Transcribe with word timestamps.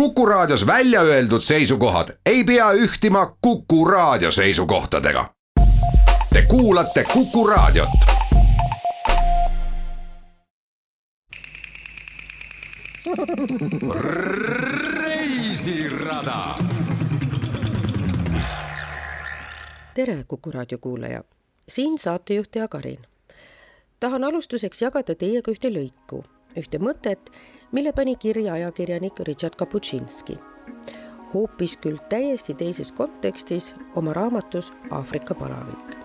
Kuku 0.00 0.26
Raadios 0.26 0.66
välja 0.66 1.00
öeldud 1.00 1.40
seisukohad 1.40 2.08
ei 2.26 2.44
pea 2.44 2.72
ühtima 2.72 3.36
Kuku 3.40 3.84
Raadio 3.84 4.30
seisukohtadega. 4.30 5.34
Te 6.32 6.42
kuulate 6.48 7.04
Kuku 7.04 7.46
Raadiot. 7.46 7.88
reisirada. 14.94 16.54
tere, 19.94 20.24
Kuku 20.28 20.50
raadio 20.50 20.78
kuulaja, 20.78 21.24
siin 21.68 21.98
saatejuht 21.98 22.56
Jaak 22.56 22.74
Arin. 22.74 22.98
tahan 24.00 24.24
alustuseks 24.24 24.82
jagada 24.82 25.14
teiega 25.14 25.50
ühte 25.50 25.68
lõiku, 25.68 26.24
ühte 26.56 26.78
mõtet, 26.78 27.30
mille 27.72 27.92
pani 27.92 28.16
kirja 28.16 28.52
ajakirjanik 28.52 29.20
Richard 29.20 29.54
Kaputšinski. 29.56 30.38
hoopis 31.34 31.76
küll 31.76 31.98
täiesti 32.08 32.54
teises 32.54 32.92
kontekstis 32.92 33.74
oma 33.94 34.12
raamatus 34.12 34.72
Aafrika 34.90 35.34
palavik. 35.34 35.96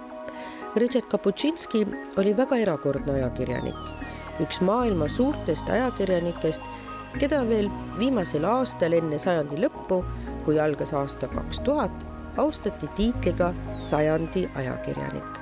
Richard 0.76 1.06
Kaputšinski 1.06 1.88
oli 2.18 2.38
väga 2.38 2.58
erakordne 2.58 3.14
ajakirjanik, 3.14 3.78
üks 4.42 4.62
maailma 4.62 5.08
suurtest 5.08 5.70
ajakirjanikest, 5.70 6.62
keda 7.20 7.44
veel 7.50 7.70
viimasel 8.00 8.46
aastal 8.46 8.94
enne 8.94 9.20
sajandi 9.20 9.62
lõppu, 9.62 10.02
kui 10.46 10.60
algas 10.60 10.94
aasta 10.94 11.28
kaks 11.28 11.60
tuhat, 11.60 11.92
austati 12.38 12.90
tiitliga 12.96 13.54
sajandi 13.78 14.50
ajakirjanik. 14.56 15.40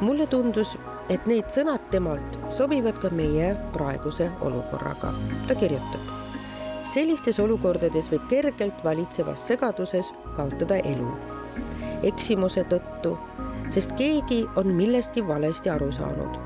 mulle 0.00 0.26
tundus, 0.26 0.78
et 1.10 1.26
need 1.26 1.46
sõnad 1.54 1.82
temalt 1.90 2.38
sobivad 2.54 2.98
ka 3.02 3.10
meie 3.14 3.52
praeguse 3.72 4.28
olukorraga. 4.40 5.12
ta 5.46 5.54
kirjutab. 5.54 6.00
sellistes 6.84 7.38
olukordades 7.38 8.10
võib 8.10 8.28
kergelt 8.28 8.84
valitsevas 8.84 9.46
segaduses 9.46 10.12
kaotada 10.36 10.76
elu. 10.76 11.10
eksimuse 12.02 12.64
tõttu, 12.64 13.16
sest 13.68 13.92
keegi 13.96 14.46
on 14.56 14.74
millestki 14.74 15.26
valesti 15.26 15.70
aru 15.70 15.92
saanud 15.92 16.38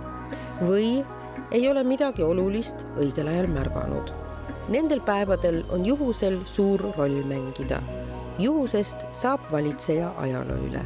või 0.60 1.04
ei 1.52 1.68
ole 1.68 1.84
midagi 1.84 2.22
olulist 2.22 2.84
õigel 2.98 3.28
ajal 3.28 3.48
märganud. 3.50 4.12
Nendel 4.70 5.00
päevadel 5.00 5.64
on 5.74 5.86
juhusel 5.86 6.40
suur 6.44 6.80
roll 6.96 7.22
mängida. 7.24 7.80
juhusest 8.38 8.96
saab 9.12 9.40
valitseja 9.52 10.12
ajaloo 10.16 10.56
üle. 10.68 10.84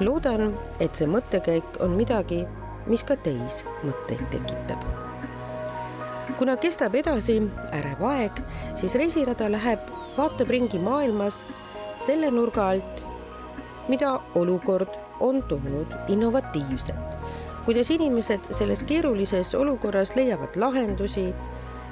loodan, 0.00 0.54
et 0.80 0.94
see 0.94 1.06
mõttekäik 1.06 1.80
on 1.80 1.90
midagi, 1.90 2.46
mis 2.92 3.04
ka 3.08 3.16
teis 3.16 3.62
mõtteid 3.82 4.24
tekitab. 4.34 4.84
kuna 6.38 6.56
kestab 6.56 6.94
edasi 6.98 7.38
ärev 7.72 8.02
aeg, 8.08 8.42
siis 8.76 8.94
reisirada 8.98 9.48
läheb, 9.52 9.80
vaatab 10.16 10.50
ringi 10.50 10.78
maailmas 10.82 11.44
selle 12.02 12.30
nurga 12.30 12.68
alt, 12.74 13.04
mida 13.88 14.18
olukord 14.38 15.00
on 15.20 15.42
toonud 15.48 15.96
innovatiivset 16.08 17.12
kuidas 17.64 17.90
inimesed 17.90 18.40
selles 18.50 18.82
keerulises 18.82 19.54
olukorras 19.54 20.16
leiavad 20.16 20.56
lahendusi, 20.56 21.28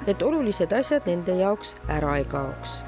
et 0.07 0.21
olulised 0.21 0.73
asjad 0.75 1.07
nende 1.07 1.35
jaoks 1.39 1.75
ära 1.87 2.17
ei 2.19 2.25
kaoks. 2.25 2.81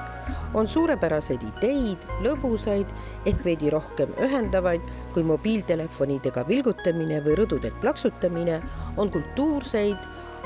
On 0.54 0.68
suurepäraseid 0.68 1.44
ideid, 1.48 2.04
lõbusaid 2.26 2.90
ehk 3.26 3.46
veidi 3.46 3.72
rohkem 3.74 4.14
ühendavaid 4.22 4.86
kui 5.14 5.24
mobiiltelefonidega 5.28 6.46
vilgutamine 6.48 7.22
või 7.26 7.38
rõdudelt 7.42 7.80
plaksutamine, 7.82 8.62
on 8.98 9.12
kultuurseid, 9.14 9.98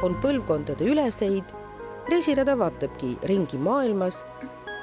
on 0.04 0.16
põlvkondade 0.22 0.86
üleseid. 0.86 1.44
reisirada 2.08 2.54
vaatabki 2.58 3.18
ringi 3.28 3.58
maailmas, 3.60 4.22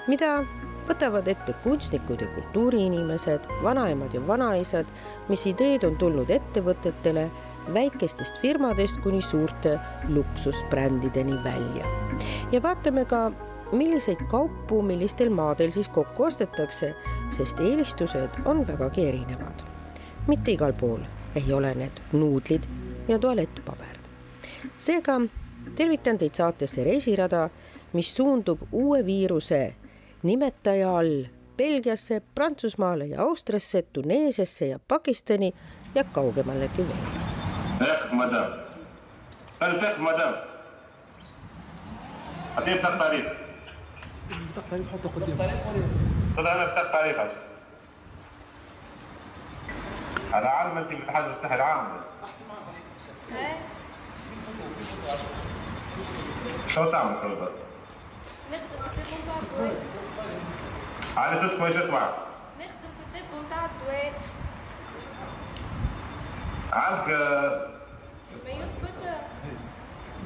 mida 0.09 0.43
võtavad 0.89 1.29
ette 1.29 1.55
kunstnikud 1.65 2.21
ja 2.21 2.29
kultuuriinimesed, 2.35 3.47
vanaemad 3.63 4.15
ja 4.15 4.21
vanaisad, 4.27 4.87
mis 5.29 5.47
ideed 5.49 5.87
on 5.89 5.97
tulnud 5.97 6.31
ettevõtetele 6.31 7.31
väikestest 7.73 8.39
firmadest 8.43 9.01
kuni 9.01 9.23
suurte 9.23 9.79
luksusbrändideni 10.09 11.39
välja. 11.45 11.87
ja 12.53 12.63
vaatame 12.63 13.05
ka, 13.05 13.31
milliseid 13.75 14.27
kaupu 14.31 14.83
millistel 14.83 15.31
maadel 15.31 15.71
siis 15.73 15.89
kokku 15.89 16.25
ostetakse, 16.25 16.95
sest 17.37 17.61
eelistused 17.61 18.41
on 18.45 18.67
vägagi 18.67 19.09
erinevad. 19.09 19.63
mitte 20.27 20.51
igal 20.51 20.73
pool 20.73 21.01
ei 21.37 21.53
ole 21.53 21.75
need 21.75 22.01
nuudlid 22.13 22.63
ja 23.09 23.19
tualettpaber. 23.19 23.97
seega 24.79 25.21
tervitan 25.77 26.19
teid 26.19 26.35
saatesse 26.35 26.85
Reisirada, 26.85 27.51
mis 27.93 28.17
suundub 28.17 28.59
uue 28.73 29.07
viiruse 29.07 29.75
nimetaja 30.23 30.97
all 30.99 31.25
Belgiasse, 31.57 32.23
Prantsusmaale 32.35 33.07
ja 33.07 33.23
Austriasse, 33.23 33.83
Tuneesiasse 33.83 34.67
ja 34.67 34.79
Pakistani 34.89 35.53
ja 35.95 36.05
kaugemalegi 36.05 36.79
veel. 36.79 37.25
مش 44.35 44.41
بتاع 44.53 44.63
الطريق 44.65 44.87
حطه 44.93 45.11
قدامه 45.17 45.45
أنا 46.39 46.65
بتاع 46.65 46.83
الطريق 46.83 47.21
أنا 50.35 50.49
عارف 50.49 50.77
انت 50.77 50.93
متحدث 50.93 51.27
السحر 51.37 51.61
عام 51.63 51.87
شو 56.75 56.91
تعمل 56.91 57.15
كل 57.23 57.35
ده؟ 57.35 57.49
نخدم 58.53 58.69
في 58.81 59.01
الطب 59.01 59.13
ونتاع 59.13 59.39
الدواء 59.43 59.83
على 61.17 61.41
أساس 61.41 61.61
ما 61.61 61.69
يسمع 61.69 62.09
نخدم 62.59 62.91
في 63.13 63.19
الطب 63.19 63.35
ونتاع 63.39 63.65
الدواء 63.65 64.13
عندك 66.73 67.09
ما 68.45 68.51
يثبت 68.51 69.15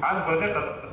عندك 0.03 0.27
وثيقة 0.27 0.88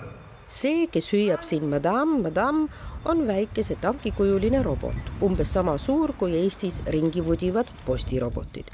see, 0.48 0.86
kes 0.92 1.10
hüüab 1.12 1.44
siin 1.46 1.66
madam, 1.70 2.20
madam, 2.22 2.66
on 3.04 3.26
väikese 3.26 3.76
tankikujuline 3.82 4.62
robot, 4.62 5.10
umbes 5.22 5.52
sama 5.52 5.76
suur 5.78 6.12
kui 6.18 6.36
Eestis 6.38 6.80
ringi 6.86 7.24
vudivad 7.24 7.66
postirobotid. 7.86 8.70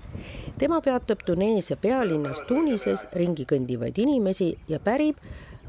tema 0.59 0.81
peatab 0.81 1.25
Tuneesia 1.27 1.77
pealinnas 1.77 2.43
Tunises 2.49 3.07
ringi 3.13 3.45
kõndivaid 3.45 3.99
inimesi 3.99 4.55
ja 4.69 4.81
pärib, 4.81 5.17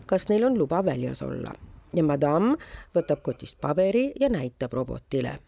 kas 0.05 0.27
neil 0.29 0.43
on 0.43 0.57
luba 0.57 0.85
väljas 0.85 1.21
olla. 1.21 1.53
ja 1.93 2.03
madam 2.03 2.55
võtab 2.95 3.21
kotist 3.21 3.61
paberi 3.61 4.13
ja 4.19 4.29
näitab 4.29 4.73
robotile. 4.73 5.39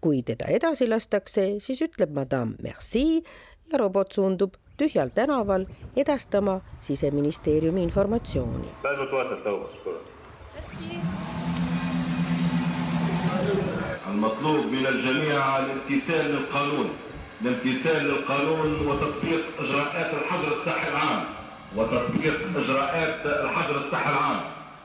kui 0.00 0.22
teda 0.22 0.44
edasi 0.44 0.88
lastakse, 0.88 1.60
siis 1.60 1.80
ütleb 1.82 2.10
madam 2.12 2.56
merci 2.62 3.22
ja 3.72 3.78
robot 3.78 4.12
suundub 4.12 4.56
tühjal 4.80 5.08
tänaval 5.18 5.62
edastama 5.96 6.60
siseministeeriumi 6.80 7.82
informatsiooni. 7.88 8.70
المطلوب 14.10 14.64
من 14.74 14.86
الجميع 14.86 15.58
الامتثال 15.58 16.24
للقانون. 16.34 16.88
الامتثال 17.42 18.00
للقانون 18.08 18.86
وتطبيق 18.86 19.42
إجراءات 19.58 20.10
الحظر 20.14 20.48
الصحي 20.56 20.88
العام. 20.88 21.22
وتطبيق 21.76 22.36
إجراءات 22.56 23.26
الحظر 23.26 23.76
الصحي 23.84 24.10
العام. 24.10 24.40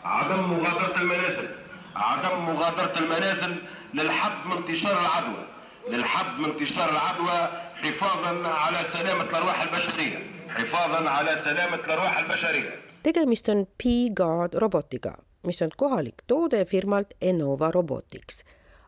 عدم 0.06 0.42
مغادرة 0.54 0.96
المنازل. 1.02 1.48
عدم 1.96 2.36
مغادرة 2.50 2.94
المنازل 3.02 3.54
للحد 3.94 4.38
من 4.50 4.58
انتشار 4.58 4.96
العدوى. 5.06 5.44
للحد 5.92 6.40
من 6.40 6.50
انتشار 6.50 6.90
العدوى 6.90 7.40
حفاظا 7.83 8.49
على 8.49 8.79
سلامة 8.93 9.23
الأرواح 9.23 9.63
البشرية 9.63 10.19
حفاظا 10.49 11.11
على 11.11 11.37
سلامة 11.45 11.75
الأرواح 11.85 12.19
البشرية 12.19 12.91
tegemist 13.03 13.49
on 13.49 13.67
P-Guard 13.83 14.55
robotiga, 14.55 15.13
mis 15.43 15.63
on 15.63 15.71
kohalik 15.77 16.15
toode 16.27 16.65
firmalt 16.65 17.15
Enova 17.21 17.71
Robotics. 17.71 18.45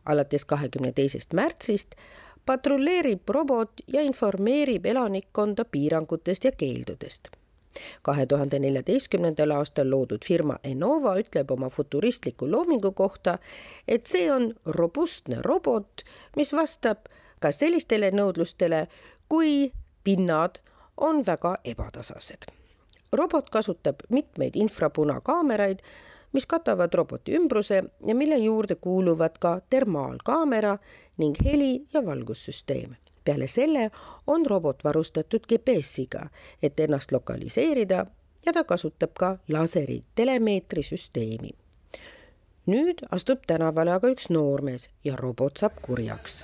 alates 0.07 0.45
kahekümne 0.45 0.93
teisest 0.93 1.33
märtsist 1.33 1.95
patrulleerib 2.47 3.29
robot 3.29 3.71
ja 3.87 4.03
informeerib 4.03 4.87
elanikkonda 4.87 5.65
piirangutest 5.65 6.45
ja 6.45 6.53
keeldudest. 6.53 7.29
kahe 8.03 8.27
tuhande 8.27 8.59
neljateistkümnendal 8.59 9.51
aastal 9.51 9.91
loodud 9.91 10.25
firma 10.27 10.59
Enova 10.65 11.15
ütleb 11.19 11.51
oma 11.51 11.69
futuristliku 11.71 12.51
loomingu 12.51 12.93
kohta, 12.93 13.39
et 13.89 14.07
see 14.07 14.33
on 14.33 14.55
robustne 14.67 15.37
robot, 15.43 16.05
mis 16.37 16.53
vastab 16.53 17.09
ka 17.40 17.52
sellistele 17.52 18.12
nõudlustele, 18.12 18.88
kui 19.30 19.74
pinnad 20.04 20.60
on 20.98 21.26
väga 21.26 21.58
ebatasased 21.64 22.52
robot 23.12 23.50
kasutab 23.50 23.96
mitmeid 24.10 24.56
infrapunakaameraid, 24.56 25.80
mis 26.34 26.46
katavad 26.46 26.94
roboti 26.94 27.36
ümbruse 27.36 27.84
ja 28.06 28.16
mille 28.16 28.38
juurde 28.38 28.76
kuuluvad 28.76 29.38
ka 29.40 29.62
termaalkaamera 29.70 30.78
ning 31.18 31.36
heli- 31.46 31.88
ja 31.94 32.06
valgussüsteem. 32.06 32.96
peale 33.24 33.48
selle 33.48 33.92
on 34.28 34.46
robot 34.46 34.84
varustatud 34.84 35.40
GPS-iga, 35.50 36.30
et 36.64 36.80
ennast 36.80 37.12
lokaliseerida 37.12 38.06
ja 38.46 38.54
ta 38.54 38.64
kasutab 38.64 39.12
ka 39.20 39.38
laseri 39.50 40.02
telemeetrisüsteemi. 40.16 41.50
Nüüd 42.68 43.04
astub 43.16 43.46
tänavale 43.48 43.94
aga 43.96 44.10
üks 44.12 44.28
noormees 44.34 44.90
ja 45.08 45.16
robot 45.16 45.62
saab 45.62 45.80
kurjaks. 45.82 46.42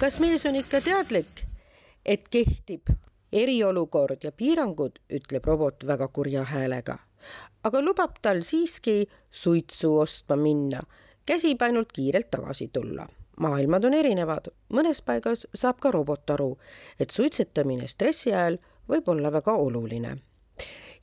kas 0.00 0.16
mees 0.22 0.46
on 0.48 0.56
ikka 0.56 0.80
teadlik, 0.80 1.44
et 2.06 2.28
kehtib 2.32 2.88
eriolukord 3.32 4.24
ja 4.24 4.32
piirangud, 4.32 4.96
ütleb 5.12 5.44
robot 5.44 5.84
väga 5.84 6.08
kurja 6.08 6.46
häälega, 6.48 6.96
aga 7.64 7.84
lubab 7.84 8.16
tal 8.22 8.40
siiski 8.40 9.02
suitsu 9.30 9.98
ostma 10.00 10.40
minna, 10.40 10.80
käsib 11.28 11.62
ainult 11.62 11.92
kiirelt 11.92 12.30
tagasi 12.32 12.70
tulla 12.72 13.04
maailmad 13.40 13.84
on 13.84 13.94
erinevad, 13.94 14.50
mõnes 14.74 15.02
paigas 15.02 15.46
saab 15.54 15.80
ka 15.80 15.90
robot 15.90 16.30
aru, 16.30 16.56
et 17.00 17.10
suitsetamine 17.10 17.88
stressi 17.88 18.32
ajal 18.32 18.58
võib 18.88 19.08
olla 19.08 19.32
väga 19.32 19.52
oluline. 19.52 20.16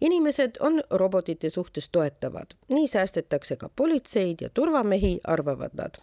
Inimesed 0.01 0.57
on 0.59 0.81
robotite 0.91 1.49
suhtes 1.49 1.89
toetavad, 1.89 2.57
nii 2.69 2.87
säästetakse 2.87 3.55
ka 3.55 3.69
politseid 3.75 4.41
ja 4.41 4.49
turvamehi, 4.49 5.19
arvavad 5.23 5.71
nad. 5.73 6.01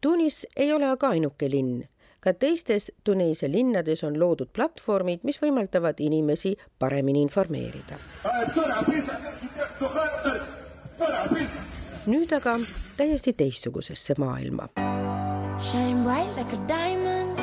Tunis 0.00 0.46
ei 0.56 0.72
ole 0.72 0.86
aga 0.86 1.08
ainuke 1.08 1.50
linn, 1.50 1.82
ka 2.20 2.32
teistes 2.32 2.92
Tuneesia 3.04 3.50
linnades 3.52 4.04
on 4.04 4.20
loodud 4.20 4.52
platvormid, 4.52 5.24
mis 5.24 5.40
võimaldavad 5.42 6.00
inimesi 6.00 6.56
paremini 6.78 7.22
informeerida. 7.22 7.98
nüüd 12.06 12.32
aga 12.36 12.58
täiesti 12.96 13.32
teistsugusesse 13.32 14.14
maailma 14.18 14.68
Shine 15.58 16.02
bright 16.02 16.28
like 16.36 16.52
a 16.52 16.56
diamond. 16.66 17.38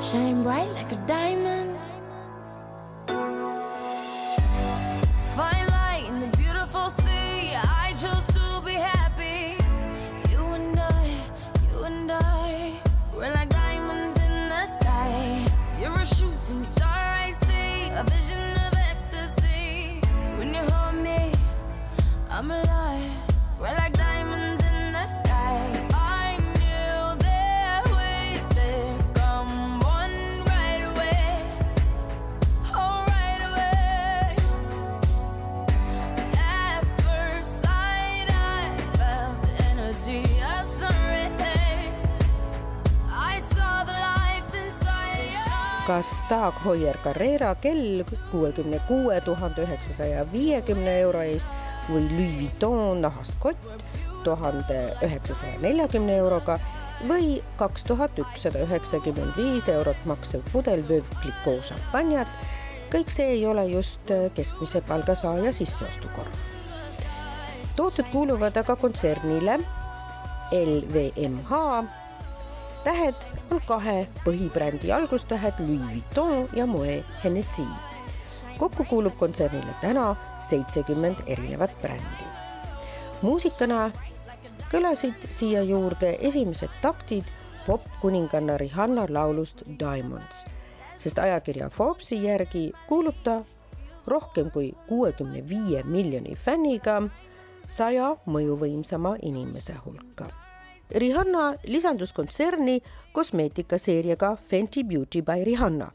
Shine 0.00 0.42
bright 0.42 0.70
like 0.70 0.90
a 0.92 0.96
diamond. 1.06 1.78
Find 5.36 5.68
light 5.70 6.04
in 6.08 6.20
the 6.20 6.36
beautiful 6.36 6.90
sea. 6.90 7.54
I 7.54 7.94
chose 8.00 8.24
to 8.34 8.62
be 8.64 8.72
happy. 8.72 9.56
You 10.30 10.42
and 10.58 10.78
I, 10.78 11.16
you 11.70 11.84
and 11.84 12.10
I, 12.10 12.80
we're 13.14 13.32
like 13.32 13.50
diamonds 13.50 14.18
in 14.18 14.48
the 14.48 14.66
sky. 14.80 15.46
You're 15.80 15.98
a 15.98 16.06
shooting 16.06 16.64
star, 16.64 16.88
I 16.88 17.32
see, 17.46 17.88
a 17.90 18.04
vision 18.04 18.56
of 18.66 18.74
ecstasy. 18.90 20.00
When 20.38 20.54
you 20.54 20.62
hold 20.72 20.96
me, 21.02 21.32
I'm 22.30 22.50
alive. 22.50 22.81
Kas 45.92 46.08
Dag 46.30 46.54
Heuer 46.64 46.96
Carrera 47.04 47.54
kell 47.54 48.04
kuuekümne 48.30 48.78
kuue 48.88 49.20
tuhande 49.20 49.62
üheksasaja 49.62 50.22
viiekümne 50.32 50.94
euro 51.00 51.20
eest 51.20 51.48
või 51.90 52.06
Louis 52.06 52.36
Vuitton 52.38 53.02
nahast 53.04 53.34
kott 53.42 53.82
tuhande 54.24 54.78
üheksasaja 55.04 55.60
neljakümne 55.60 56.16
euroga 56.16 56.56
või 57.10 57.42
kaks 57.60 57.84
tuhat 57.84 58.16
ükssada 58.24 58.64
üheksakümmend 58.64 59.36
viis 59.36 59.68
eurot 59.68 60.08
maksev 60.08 60.40
pudel 60.52 60.80
Clicquot 60.88 61.68
šampanjat. 61.68 62.28
kõik 62.94 63.12
see 63.12 63.28
ei 63.36 63.46
ole 63.46 63.66
just 63.68 64.16
keskmise 64.34 64.80
palga 64.80 65.14
saaja 65.14 65.52
sisseostukorv. 65.52 66.32
tooted 67.76 68.08
kuuluvad 68.12 68.56
aga 68.56 68.76
kontsernile 68.76 69.60
LVMH 70.52 71.52
tähed 72.84 73.14
on 73.50 73.60
kahe 73.66 74.08
põhibrändi 74.24 74.90
algustähed 74.92 75.54
Louis 75.58 75.80
Vuitton 75.90 76.48
ja 76.52 76.66
Moet 76.66 77.04
Hennessy. 77.24 77.66
kokku 78.58 78.84
kuulub 78.84 79.16
kontsernile 79.18 79.74
täna 79.80 80.16
seitsekümmend 80.40 81.16
erinevat 81.26 81.70
brändi. 81.82 82.26
muusikana 83.22 83.90
kõlasid 84.72 85.28
siia 85.30 85.62
juurde 85.62 86.18
esimesed 86.20 86.70
taktid 86.82 87.24
popkuninganna 87.66 88.56
Rihanna 88.56 89.06
laulust 89.08 89.62
Diamonds, 89.78 90.44
sest 90.98 91.18
ajakirja 91.18 91.68
Forbesi 91.70 92.24
järgi 92.24 92.72
kuulub 92.88 93.14
ta 93.24 93.44
rohkem 94.06 94.50
kui 94.50 94.74
kuuekümne 94.88 95.48
viie 95.48 95.82
miljoni 95.82 96.34
fänniga 96.34 97.02
saja 97.66 98.16
mõjuvõimsama 98.26 99.16
inimese 99.22 99.74
hulka 99.86 100.41
Rihanna 100.94 101.54
lisandus 101.64 102.12
kontserni 102.12 102.82
kosmeetikaseeriaga 103.12 104.36
Fenty 104.36 104.84
Beauty 104.84 105.22
by 105.22 105.44
Rihanna. 105.44 105.90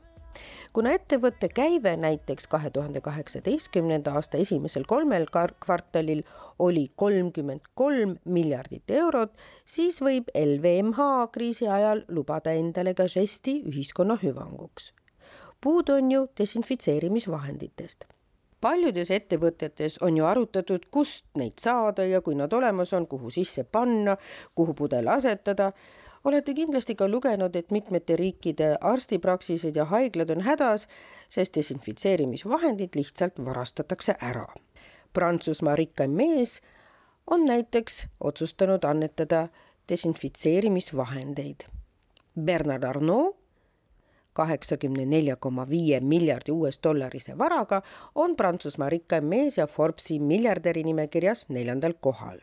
kuna 0.73 0.91
ettevõtte 0.93 1.47
käive 1.49 1.95
näiteks 1.97 2.47
kahe 2.47 2.69
tuhande 2.69 3.01
kaheksateistkümnenda 3.01 4.11
aasta 4.13 4.37
esimesel 4.37 4.83
kolmel 4.87 5.25
kvartalil 5.65 6.21
oli 6.59 6.87
kolmkümmend 6.95 7.61
kolm 7.73 8.17
miljardit 8.25 8.91
eurot, 8.91 9.33
siis 9.65 10.01
võib 10.01 10.29
LVMH 10.33 11.29
kriisi 11.31 11.67
ajal 11.67 12.03
lubada 12.07 12.53
endale 12.53 12.93
ka 12.93 13.07
žesti 13.07 13.61
ühiskonna 13.65 14.17
hüvanguks. 14.23 14.93
puudu 15.61 15.93
on 15.93 16.11
ju 16.11 16.27
desinfitseerimisvahenditest 16.37 18.16
paljudes 18.61 19.11
ettevõtetes 19.11 19.99
on 20.01 20.17
ju 20.17 20.25
arutatud, 20.25 20.87
kust 20.91 21.25
neid 21.37 21.59
saada 21.61 22.05
ja 22.05 22.21
kui 22.21 22.35
nad 22.35 22.53
olemas 22.53 22.93
on, 22.93 23.07
kuhu 23.07 23.29
sisse 23.33 23.63
panna, 23.63 24.17
kuhu 24.55 24.73
pudel 24.73 25.07
asetada. 25.07 25.71
olete 26.23 26.53
kindlasti 26.53 26.95
ka 26.95 27.07
lugenud, 27.07 27.55
et 27.55 27.71
mitmete 27.71 28.15
riikide 28.15 28.75
arstipraksised 28.81 29.75
ja 29.75 29.85
haiglad 29.85 30.29
on 30.29 30.41
hädas, 30.41 30.87
sest 31.29 31.55
desinfitseerimisvahendid 31.55 32.95
lihtsalt 32.95 33.39
varastatakse 33.45 34.15
ära. 34.21 34.47
Prantsusmaa 35.13 35.75
rikkaim 35.75 36.11
mees 36.11 36.61
on 37.27 37.45
näiteks 37.45 38.07
otsustanud 38.19 38.83
annetada 38.83 39.47
desinfitseerimisvahendeid. 39.89 41.63
Bernard 42.43 42.83
Arnault 42.83 43.36
kaheksakümne 44.37 45.05
nelja 45.09 45.35
koma 45.35 45.65
viie 45.69 45.99
miljardi 45.99 46.53
US-dollarise 46.53 47.37
varaga 47.37 47.81
on 48.15 48.35
Prantsusmaa 48.35 48.89
rikkaim 48.93 49.25
mees 49.33 49.57
ja 49.57 49.67
Forbesi 49.67 50.19
miljardäri 50.19 50.83
nimekirjas 50.83 51.45
neljandal 51.49 51.97
kohal. 51.99 52.39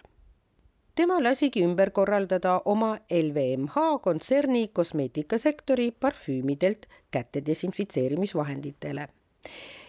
tema 0.94 1.22
lasigi 1.22 1.62
ümber 1.66 1.90
korraldada 1.90 2.60
oma 2.64 2.90
LVMH 3.10 3.86
kontserni 4.02 4.68
kosmeetikasektori 4.68 5.90
parfüümidelt 6.00 6.86
käte 7.10 7.42
desinfitseerimisvahenditele 7.46 9.08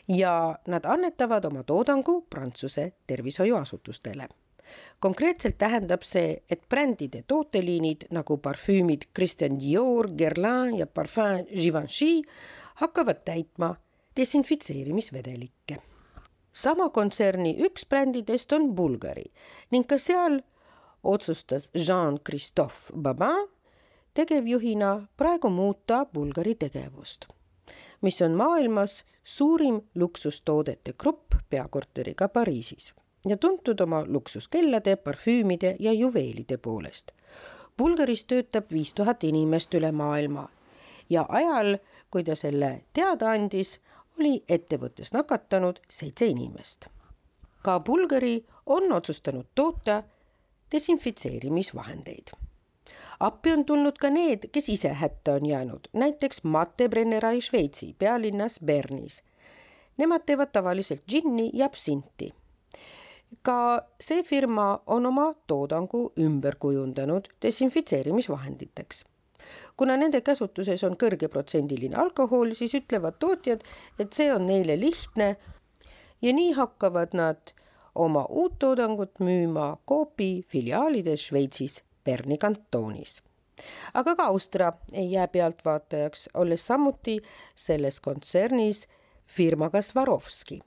ja 0.07 0.33
nad 0.67 0.85
annetavad 0.85 1.45
oma 1.45 1.63
toodangu 1.63 2.21
Prantsuse 2.29 2.91
tervishoiuasutustele 3.07 4.27
konkreetselt 5.00 5.57
tähendab 5.57 6.03
see, 6.03 6.41
et 6.50 6.63
brändide 6.69 7.24
tooteliinid 7.27 8.07
nagu 8.15 8.38
parfüümid 8.38 9.10
Christian 9.15 9.60
Dior, 9.60 10.10
Guerlain 10.17 10.77
ja 10.77 10.88
Parfum 10.88 11.45
Givenchy 11.50 12.22
hakkavad 12.75 13.24
täitma 13.25 13.75
desinfitseerimisvedelikke. 14.17 15.77
sama 16.55 16.89
kontserni 16.89 17.57
üks 17.60 17.84
brändidest 17.89 18.53
on 18.53 18.75
Bulgari 18.75 19.25
ning 19.72 19.88
ka 19.88 19.98
seal 19.98 20.39
otsustas 21.03 21.69
Jean-Christophe 21.75 22.93
Babin 22.95 23.50
tegevjuhina 24.13 25.07
praegu 25.17 25.50
muuta 25.50 26.05
Bulgari 26.05 26.55
tegevust, 26.55 27.27
mis 28.01 28.22
on 28.22 28.31
maailmas 28.31 29.03
suurim 29.24 29.81
luksustoodete 29.95 30.93
grupp 30.98 31.36
peakorteriga 31.50 32.29
Pariisis 32.29 32.93
ja 33.27 33.38
tuntud 33.38 33.79
oma 33.79 34.03
luksuskellade, 34.08 34.96
parfüümide 34.96 35.75
ja 35.79 35.94
juveelide 35.94 36.58
poolest. 36.58 37.12
Bulgaris 37.77 38.25
töötab 38.25 38.72
viis 38.72 38.94
tuhat 38.94 39.24
inimest 39.24 39.74
üle 39.74 39.91
maailma 39.91 40.50
ja 41.10 41.25
ajal, 41.29 41.77
kui 42.12 42.24
ta 42.24 42.36
selle 42.36 42.86
teada 42.94 43.32
andis, 43.36 43.79
oli 44.20 44.44
ettevõttes 44.50 45.12
nakatanud 45.13 45.82
seitse 45.89 46.25
inimest. 46.25 46.88
ka 47.62 47.79
Bulgari 47.79 48.46
on 48.65 48.91
otsustanud 48.91 49.46
toota 49.55 50.03
desinfitseerimisvahendeid. 50.72 52.32
appi 53.20 53.51
on 53.51 53.65
tulnud 53.65 53.98
ka 53.98 54.10
need, 54.10 54.50
kes 54.51 54.70
ise 54.70 54.94
hätta 54.94 55.34
on 55.34 55.46
jäänud, 55.46 55.88
näiteks 55.94 56.44
Mate 56.44 56.89
Brennerai 56.89 57.41
Šveitsi 57.41 57.96
pealinnas 58.00 58.60
Bernis. 58.65 59.24
Nemad 59.98 60.22
teevad 60.25 60.51
tavaliselt 60.51 61.03
džinni 61.08 61.50
ja 61.53 61.65
absinti 61.65 62.34
ka 63.42 63.82
see 64.00 64.24
firma 64.24 64.80
on 64.88 65.06
oma 65.06 65.34
toodangu 65.48 66.13
ümber 66.20 66.56
kujundanud 66.60 67.27
desinfitseerimisvahenditeks. 67.42 69.04
kuna 69.77 69.98
nende 69.98 70.22
käsutuses 70.22 70.84
on 70.84 70.96
kõrgeprotsendiline 70.98 71.96
alkohol, 71.96 72.54
siis 72.54 72.74
ütlevad 72.74 73.20
tootjad, 73.20 73.62
et 74.00 74.13
see 74.13 74.34
on 74.34 74.48
neile 74.48 74.80
lihtne 74.80 75.36
ja 76.22 76.34
nii 76.34 76.51
hakkavad 76.54 77.13
nad 77.13 77.54
oma 77.96 78.25
uut 78.30 78.60
toodangut 78.60 79.20
müüma 79.20 79.77
Coopi 79.88 80.46
filiaalides 80.48 81.27
Šveitsis 81.30 81.84
Berni 82.04 82.38
kantoonis 82.38 83.22
aga 83.94 84.15
ka 84.15 84.24
Austria 84.24 84.74
ei 84.94 85.12
jää 85.12 85.27
pealtvaatajaks, 85.27 86.30
olles 86.34 86.68
samuti 86.68 87.22
selles 87.56 88.00
kontsernis 88.00 88.88
firmaga 89.27 89.82
Swarovski 89.82 90.60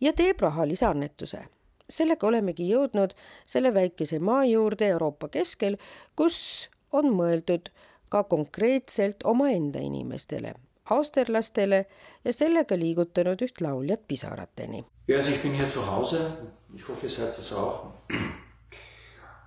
ja 0.00 0.12
teeb 0.12 0.40
rahalise 0.40 0.86
annetuse. 0.86 1.44
sellega 1.90 2.26
olemegi 2.26 2.64
jõudnud 2.70 3.12
selle 3.46 3.74
väikese 3.74 4.18
maa 4.18 4.44
juurde 4.44 4.86
Euroopa 4.88 5.28
keskel, 5.28 5.76
kus 6.16 6.70
on 6.92 7.10
mõeldud 7.12 7.68
ka 8.08 8.22
konkreetselt 8.24 9.24
omaenda 9.24 9.78
inimestele, 9.78 10.54
austerlastele 10.90 11.84
ja 12.24 12.32
sellega 12.32 12.78
liigutanud 12.78 13.42
üht 13.42 13.60
lauljat 13.60 14.06
pisarateni. 14.08 14.84
Ja, 15.06 15.18
also 15.18 15.30
ich 15.30 15.42
bin 15.42 15.54
hier 15.54 15.68
zu 15.68 15.84
Hause. 15.86 16.32
Ich 16.74 16.88
hoffe, 16.88 17.06
ihr 17.06 17.10
seid 17.10 17.38
es 17.38 17.52
auch. 17.52 17.92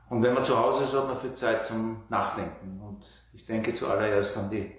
Und 0.09 0.21
wenn 0.23 0.33
man 0.33 0.43
zu 0.43 0.57
Hause 0.57 0.83
ist, 0.83 0.93
hat 0.93 1.07
man 1.07 1.19
viel 1.19 1.33
Zeit 1.33 1.65
zum 1.65 2.03
Nachdenken. 2.09 2.79
Und 2.79 3.05
ich 3.33 3.45
denke 3.45 3.73
zuallererst 3.73 4.37
an 4.37 4.49
die, 4.49 4.71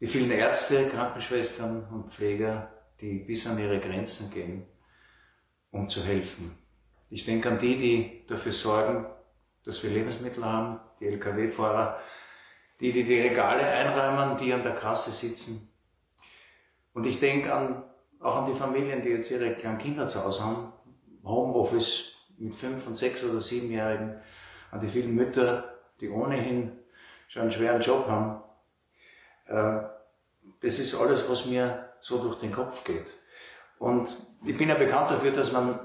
die 0.00 0.06
vielen 0.06 0.30
Ärzte, 0.30 0.88
Krankenschwestern 0.88 1.84
und 1.90 2.12
Pfleger, 2.12 2.73
die 3.04 3.18
bis 3.18 3.46
an 3.46 3.58
ihre 3.58 3.80
Grenzen 3.80 4.30
gehen, 4.30 4.64
um 5.70 5.90
zu 5.90 6.02
helfen. 6.02 6.56
Ich 7.10 7.26
denke 7.26 7.50
an 7.50 7.58
die, 7.58 7.76
die 7.76 8.26
dafür 8.26 8.52
sorgen, 8.52 9.06
dass 9.64 9.82
wir 9.82 9.90
Lebensmittel 9.90 10.42
haben, 10.42 10.80
die 10.98 11.08
Lkw-Fahrer, 11.08 12.00
die, 12.80 12.92
die 12.92 13.04
die 13.04 13.20
Regale 13.20 13.62
einräumen, 13.62 14.38
die 14.38 14.54
an 14.54 14.62
der 14.62 14.74
Kasse 14.74 15.10
sitzen. 15.10 15.70
Und 16.94 17.06
ich 17.06 17.20
denke 17.20 17.52
an, 17.52 17.84
auch 18.20 18.36
an 18.36 18.46
die 18.46 18.58
Familien, 18.58 19.02
die 19.02 19.10
jetzt 19.10 19.30
ihre 19.30 19.54
kleinen 19.54 19.78
Kinder 19.78 20.06
zu 20.08 20.24
Hause 20.24 20.42
haben, 20.42 20.72
Homeoffice, 21.24 22.12
mit 22.38 22.54
fünf 22.54 22.86
und 22.86 22.94
sechs 22.94 23.22
oder 23.22 23.40
siebenjährigen, 23.40 24.18
an 24.70 24.80
die 24.80 24.88
vielen 24.88 25.14
Mütter, 25.14 25.78
die 26.00 26.08
ohnehin 26.08 26.72
schon 27.28 27.42
einen 27.42 27.52
schweren 27.52 27.82
Job 27.82 28.08
haben. 28.08 28.42
Äh, 29.46 29.88
das 30.60 30.78
ist 30.78 30.94
alles, 30.94 31.28
was 31.28 31.44
mir 31.44 31.83
so 32.04 32.18
durch 32.22 32.38
den 32.38 32.52
Kopf 32.52 32.84
geht. 32.84 33.08
Und 33.78 34.08
ich 34.46 34.56
bin 34.56 34.68
ja 34.68 34.74
bekannt 34.74 35.10
dafür, 35.10 35.32
dass 35.32 35.52
man 35.52 35.80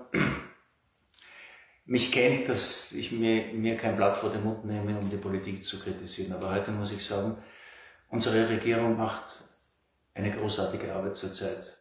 mich 1.86 2.12
kennt, 2.12 2.50
dass 2.50 2.92
ich 2.92 3.12
mir, 3.12 3.54
mir 3.54 3.78
kein 3.78 3.96
Blatt 3.96 4.18
vor 4.18 4.30
den 4.30 4.44
Mund 4.44 4.66
nehme, 4.66 5.00
um 5.00 5.10
die 5.10 5.18
Politik 5.18 5.66
zu 5.66 5.80
kritisieren. 5.80 6.34
Aber 6.34 6.54
heute 6.54 6.72
muss 6.72 6.92
ich 6.92 7.06
sagen, 7.06 7.38
unsere 8.10 8.50
Regierung 8.50 8.98
macht 8.98 9.44
eine 10.14 10.32
großartige 10.32 10.94
Arbeit 10.94 11.16
zurzeit. 11.16 11.80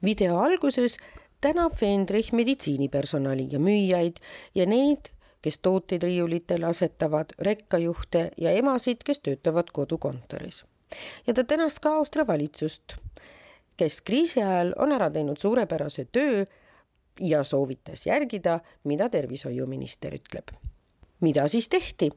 video 0.00 0.38
alguses 0.38 0.98
tänab 1.40 1.78
Fendrich 1.78 2.32
meditsiinipersonali 2.32 3.46
ja 3.48 3.58
müüjaid 3.58 4.20
ja 4.54 4.66
neid, 4.66 5.10
kes 5.40 5.62
tooteid 5.64 6.04
riiulitele 6.04 6.66
asetavad, 6.68 7.32
rekkajuhte 7.38 8.30
ja 8.36 8.52
emasid, 8.52 9.04
kes 9.04 9.22
töötavad 9.24 9.72
kodukontoris. 9.72 10.64
ja 11.26 11.34
ta 11.34 11.44
tänas 11.44 11.80
ka 11.80 11.96
Austria 11.96 12.26
valitsust, 12.26 12.98
kes 13.76 14.00
kriisi 14.02 14.42
ajal 14.42 14.72
on 14.78 14.92
ära 14.92 15.10
teinud 15.10 15.38
suurepärase 15.38 16.06
töö 16.12 16.44
ja 17.20 17.42
soovitas 17.44 18.06
järgida, 18.06 18.60
mida 18.84 19.08
tervishoiuminister 19.08 20.14
ütleb. 20.14 20.54
mida 21.20 21.48
siis 21.48 21.68
tehti? 21.68 22.10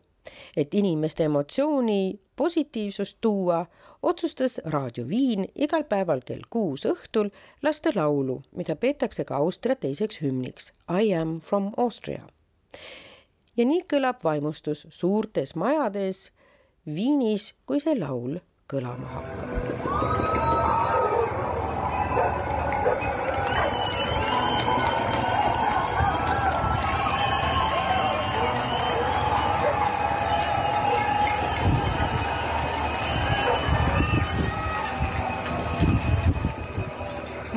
et 0.58 0.74
inimeste 0.74 1.24
emotsiooni 1.24 2.20
positiivsust 2.36 3.18
tuua, 3.22 3.66
otsustas 4.04 4.62
Raadio 4.66 5.08
Viin 5.08 5.46
igal 5.56 5.84
päeval 5.84 6.22
kell 6.25 6.46
kuus 6.50 6.86
õhtul 6.86 7.32
lasta 7.63 7.92
laulu, 7.96 8.42
mida 8.56 8.75
peetakse 8.75 9.25
ka 9.25 9.38
Austria 9.38 9.75
teiseks 9.75 10.22
hümniks 10.22 10.74
I 11.01 11.13
am 11.16 11.39
from 11.39 11.72
Austria. 11.78 12.22
ja 13.58 13.66
nii 13.66 13.84
kõlab 13.94 14.24
vaimustus 14.24 14.88
suurtes 14.89 15.56
majades 15.56 16.32
Viinis, 16.96 17.54
kui 17.66 17.80
see 17.84 18.00
laul 18.00 18.39
kõlama 18.72 19.16
hakkab. 19.18 19.88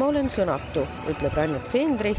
Ma 0.02 0.08
olen 0.10 0.26
sõnatu, 0.26 0.82
ütleb 1.06 1.36
Rannut 1.38 1.68
Fendrich. 1.70 2.18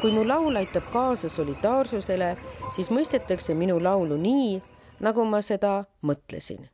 kui 0.00 0.12
mu 0.12 0.22
laul 0.22 0.54
aitab 0.60 0.90
kaasa 0.92 1.26
solidaarsusele, 1.32 2.28
siis 2.76 2.90
mõistetakse 2.92 3.54
minu 3.56 3.80
laulu 3.82 4.18
nii, 4.20 4.60
nagu 5.02 5.24
ma 5.24 5.40
seda 5.42 5.86
mõtlesin. 6.06 6.68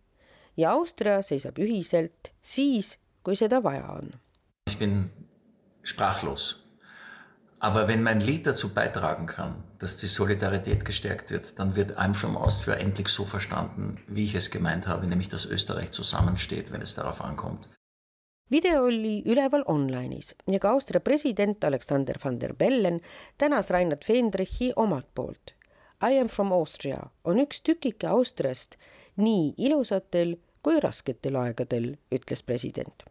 ja 0.57 0.73
Austria 0.73 1.23
seisab 1.23 1.59
ühiselt 1.59 2.35
siis, 2.43 2.99
kui 3.23 3.37
seda 3.37 3.63
vaja 3.63 3.87
on. 3.97 4.11
Ich 4.67 4.79
bin 4.79 5.11
sprachlos. 5.85 6.59
Aber 7.61 7.89
wenn 7.89 8.03
mein 8.03 8.21
Lied 8.21 8.47
dazu 8.47 8.75
beitragen 8.75 9.27
kann, 9.27 9.55
dass 9.79 9.97
die 9.97 10.09
Solidarität 10.09 10.85
gestärkt 10.85 11.31
wird, 11.31 11.59
dann 11.59 11.77
wird 11.77 11.99
I'm 11.99 12.13
from 12.13 12.37
Austria 12.37 12.75
endlich 12.75 13.09
so 13.09 13.25
verstanden, 13.25 14.03
wie 14.07 14.25
ich 14.25 14.35
es 14.35 14.51
gemeint 14.51 14.87
habe, 14.87 15.07
nämlich 15.07 15.29
dass 15.29 15.47
Österreich 15.47 15.93
zusammensteht, 15.93 16.73
wenn 16.73 16.83
es 16.83 16.95
darauf 16.95 17.23
ankommt. 17.23 17.69
Video 18.53 18.85
oli 18.85 19.23
üleval 19.27 19.63
online'is 19.67 20.35
ja 20.51 20.59
ka 20.61 20.75
Austria 20.77 21.01
president 21.01 21.65
Alexander 21.65 22.19
van 22.25 22.41
der 22.41 22.53
Bellen 22.55 23.01
tänas 23.39 23.71
Reinhard 23.71 24.05
Fendrichi 24.05 24.73
omalt 24.77 25.09
poolt. 25.15 25.55
I 26.03 26.19
am 26.21 26.29
from 26.29 26.53
Austria 26.53 26.99
on 27.25 27.41
üks 27.41 27.63
tükike 27.65 28.11
Austriast 28.11 28.77
nii 29.17 29.55
ilusatel 29.57 30.37
kui 30.63 30.81
rasketel 30.85 31.37
aegadel, 31.37 31.95
ütles 32.13 32.43
president. 32.43 33.07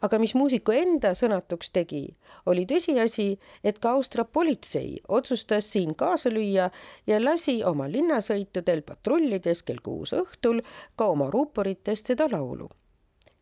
aga 0.00 0.18
mis 0.20 0.34
muusiku 0.36 0.74
enda 0.76 1.14
sõnatuks 1.16 1.70
tegi, 1.72 2.04
oli 2.46 2.66
tõsiasi, 2.68 3.38
et 3.64 3.78
ka 3.80 3.96
Austria 3.96 4.24
politsei 4.24 4.98
otsustas 5.08 5.72
siin 5.72 5.94
kaasa 5.94 6.30
lüüa 6.30 6.70
ja 7.06 7.22
lasi 7.24 7.62
oma 7.64 7.88
linnasõitudel 7.88 8.82
patrullides 8.82 9.62
kell 9.62 9.80
kuus 9.82 10.12
õhtul 10.12 10.60
ka 10.96 11.08
oma 11.16 11.30
ruuporitest 11.32 12.12
seda 12.12 12.28
laulu 12.30 12.68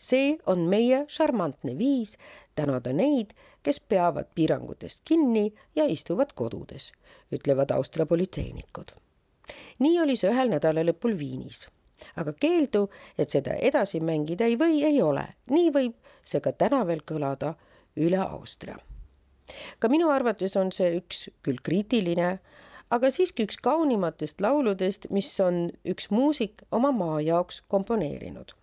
see 0.05 0.35
on 0.51 0.67
meie 0.71 1.05
šarmantne 1.09 1.75
viis 1.79 2.17
tänada 2.55 2.93
neid, 2.93 3.33
kes 3.63 3.81
peavad 3.81 4.31
piirangutest 4.35 5.03
kinni 5.05 5.47
ja 5.77 5.87
istuvad 5.91 6.35
kodudes, 6.35 6.93
ütlevad 7.33 7.73
Austria 7.75 8.07
politseinikud. 8.07 8.95
nii 9.79 10.01
oli 10.01 10.17
see 10.17 10.31
ühel 10.33 10.49
nädalalõpul 10.53 11.19
Viinis, 11.19 11.67
aga 12.17 12.33
keeldu, 12.33 12.89
et 13.19 13.31
seda 13.31 13.57
edasi 13.61 14.01
mängida 14.01 14.49
ei 14.49 14.57
või, 14.61 14.81
ei 14.85 15.03
ole, 15.03 15.27
nii 15.51 15.71
võib 15.75 15.95
see 16.25 16.41
ka 16.41 16.53
täna 16.53 16.85
veel 16.87 17.05
kõlada 17.05 17.55
üle 17.97 18.21
Austria. 18.25 18.77
ka 19.79 19.89
minu 19.89 20.11
arvates 20.11 20.57
on 20.57 20.73
see 20.73 20.97
üks 20.99 21.29
küll 21.43 21.61
kriitiline, 21.63 22.39
aga 22.91 23.11
siiski 23.11 23.45
üks 23.45 23.57
kaunimatest 23.61 24.41
lauludest, 24.41 25.11
mis 25.11 25.29
on 25.41 25.71
üks 25.85 26.11
muusik 26.11 26.63
oma 26.71 26.93
maa 26.93 27.21
jaoks 27.21 27.63
komponeerinud 27.69 28.55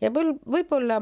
ja 0.00 0.10
võib-olla 0.10 1.00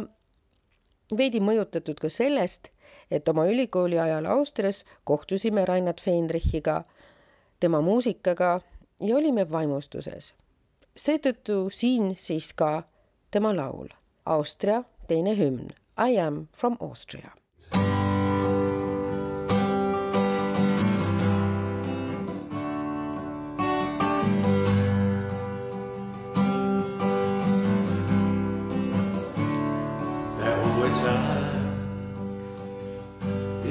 veidi 1.18 1.40
mõjutatud 1.40 2.00
ka 2.00 2.10
sellest, 2.10 2.70
et 3.10 3.28
oma 3.28 3.46
ülikooli 3.46 3.98
ajal 3.98 4.26
Austrias 4.26 4.84
kohtusime 5.04 5.64
Reinhard 5.64 6.00
Feinrichiga, 6.02 6.84
tema 7.60 7.80
muusikaga 7.80 8.60
ja 9.00 9.16
olime 9.16 9.50
vaimustuses. 9.50 10.34
seetõttu 10.96 11.70
siin 11.70 12.14
siis 12.16 12.52
ka 12.52 12.82
tema 13.30 13.56
laul 13.56 13.88
Austria 14.24 14.82
teine 15.08 15.36
hümn 15.36 15.70
I 15.98 16.18
am 16.20 16.46
from 16.56 16.76
Austria 16.80 17.30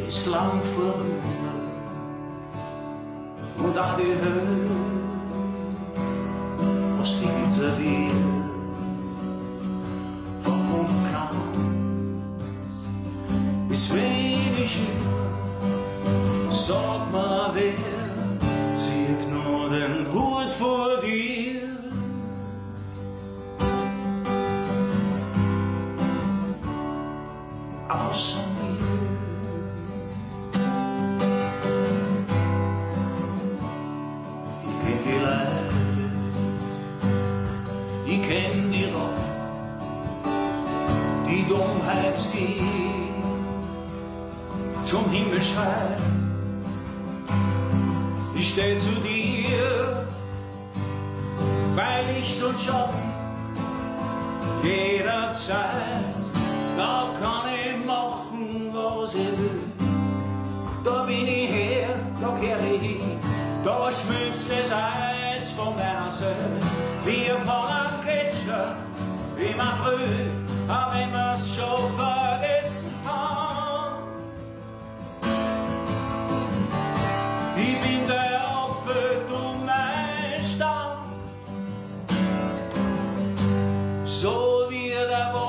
ist 0.07 0.27
lang 0.27 0.62
vorüber 0.75 1.03
und 3.57 3.77
an 3.77 3.98
die 3.98 4.85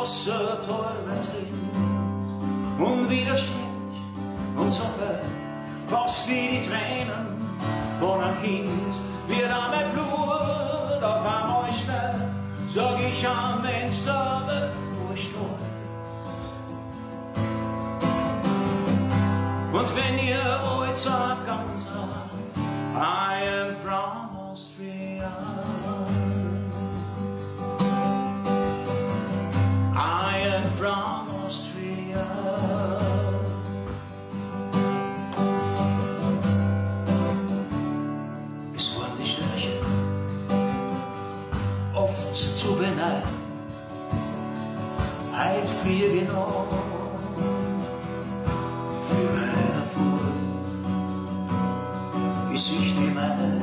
Wasser 0.06 0.62
teurer 0.62 1.18
trinkt 1.26 1.74
und 2.78 3.10
und 4.56 4.72
so 4.72 4.84
hört, 5.00 5.24
fast 5.88 6.28
wie 6.28 6.60
die 6.60 6.68
Tränen 6.68 7.26
von 7.98 8.22
einem 8.22 8.40
Kind, 8.40 8.94
wird 9.26 9.50
mein 9.50 9.90
Blut 9.92 11.02
auf 11.02 11.26
einmal 11.26 11.66
schnell, 11.74 12.14
sag 12.68 13.00
ich 13.00 13.26
am 13.26 13.64
Fenster, 13.64 14.55
viel 45.86 46.20
genommen 46.20 46.66
für 49.08 49.26
meine 49.36 49.66
Erfolg, 49.80 50.26
Geschichte 52.50 53.06
meiner 53.14 53.55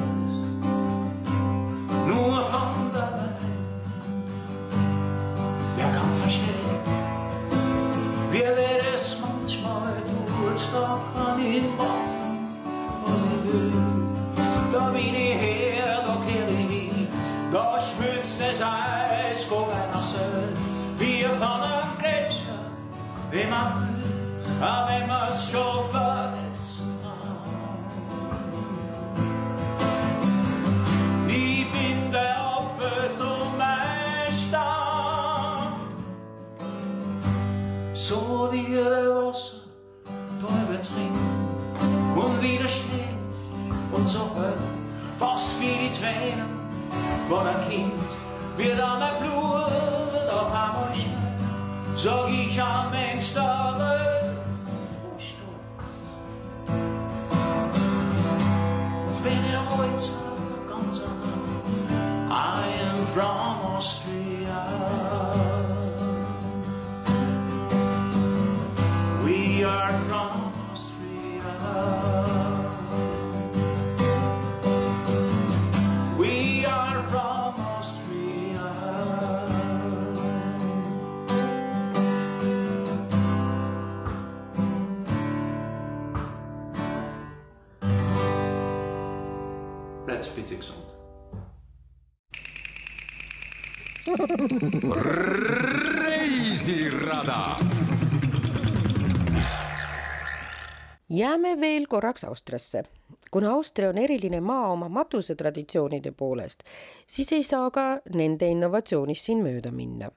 jääme 101.14 101.60
veel 101.60 101.86
korraks 101.88 102.24
Austriasse. 102.24 102.84
kuna 103.32 103.52
Austria 103.52 103.90
on 103.90 103.98
eriline 103.98 104.42
maa 104.42 104.72
oma 104.72 104.90
matusetraditsioonide 104.90 106.12
poolest, 106.12 106.64
siis 107.08 107.32
ei 107.34 107.44
saa 107.44 107.72
ka 107.72 108.00
nende 108.14 108.48
innovatsioonist 108.48 109.26
siin 109.26 109.44
mööda 109.44 109.72
minna. 109.72 110.12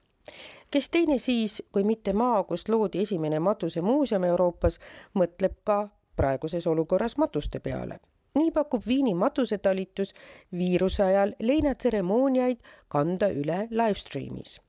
kes 0.71 0.89
teine 0.89 1.17
siis, 1.17 1.63
kui 1.71 1.83
mitte 1.83 2.13
maa, 2.13 2.43
kus 2.43 2.69
loodi 2.69 3.01
esimene 3.01 3.39
matusemuuseum 3.39 4.23
Euroopas, 4.23 4.79
mõtleb 5.13 5.53
ka 5.63 5.89
praeguses 6.15 6.67
olukorras 6.67 7.17
matuste 7.17 7.59
peale. 7.59 7.99
nii 8.35 8.51
pakub 8.51 8.81
Viini 8.87 9.13
matusetalitus 9.13 10.13
viiruse 10.53 11.03
ajal 11.03 11.33
leinatseremooniaid 11.39 12.59
kanda 12.87 13.29
üle 13.29 13.67
livestreamis. 13.69 14.59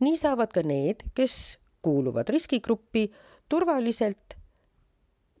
nii 0.00 0.16
saavad 0.16 0.52
ka 0.52 0.62
need, 0.62 1.02
kes 1.14 1.58
kuuluvad 1.82 2.28
riskigruppi, 2.28 3.10
turvaliselt 3.48 4.41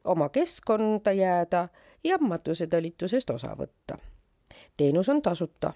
oma 0.04 0.28
keskkonda 0.28 1.12
jääda 1.12 1.68
ja 2.04 2.18
matusetalitusest 2.18 3.30
osa 3.30 3.56
võtta. 3.58 3.98
teenus 4.76 5.08
on 5.08 5.22
tasuta. 5.22 5.72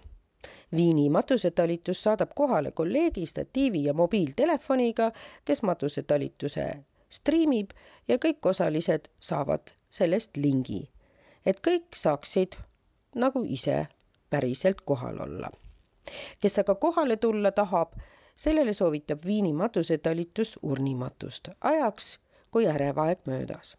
Viini 0.77 1.11
matusetalitus 1.11 2.03
saadab 2.03 2.31
kohale 2.35 2.71
kolleegi 2.71 3.27
statiivi 3.27 3.85
ja 3.85 3.95
mobiiltelefoniga, 3.95 5.13
kes 5.45 5.63
matusetalituse 5.63 6.85
striimib 7.09 7.71
ja 8.09 8.19
kõik 8.19 8.47
osalised 8.47 9.09
saavad 9.21 9.73
sellest 9.91 10.37
lingi, 10.37 10.91
et 11.47 11.61
kõik 11.69 11.97
saaksid 11.97 12.59
nagu 13.15 13.45
ise 13.49 13.87
päriselt 14.31 14.81
kohal 14.81 15.21
olla. 15.21 15.51
kes 16.41 16.59
aga 16.59 16.75
kohale 16.75 17.17
tulla 17.17 17.53
tahab, 17.53 17.93
sellele 18.37 18.73
soovitab 18.73 19.25
Viini 19.25 19.53
matusetalitus 19.53 20.59
urnimatust 20.63 21.49
ajaks, 21.61 22.19
kui 22.51 22.67
ärev 22.67 22.99
aeg 22.99 23.19
möödas 23.27 23.77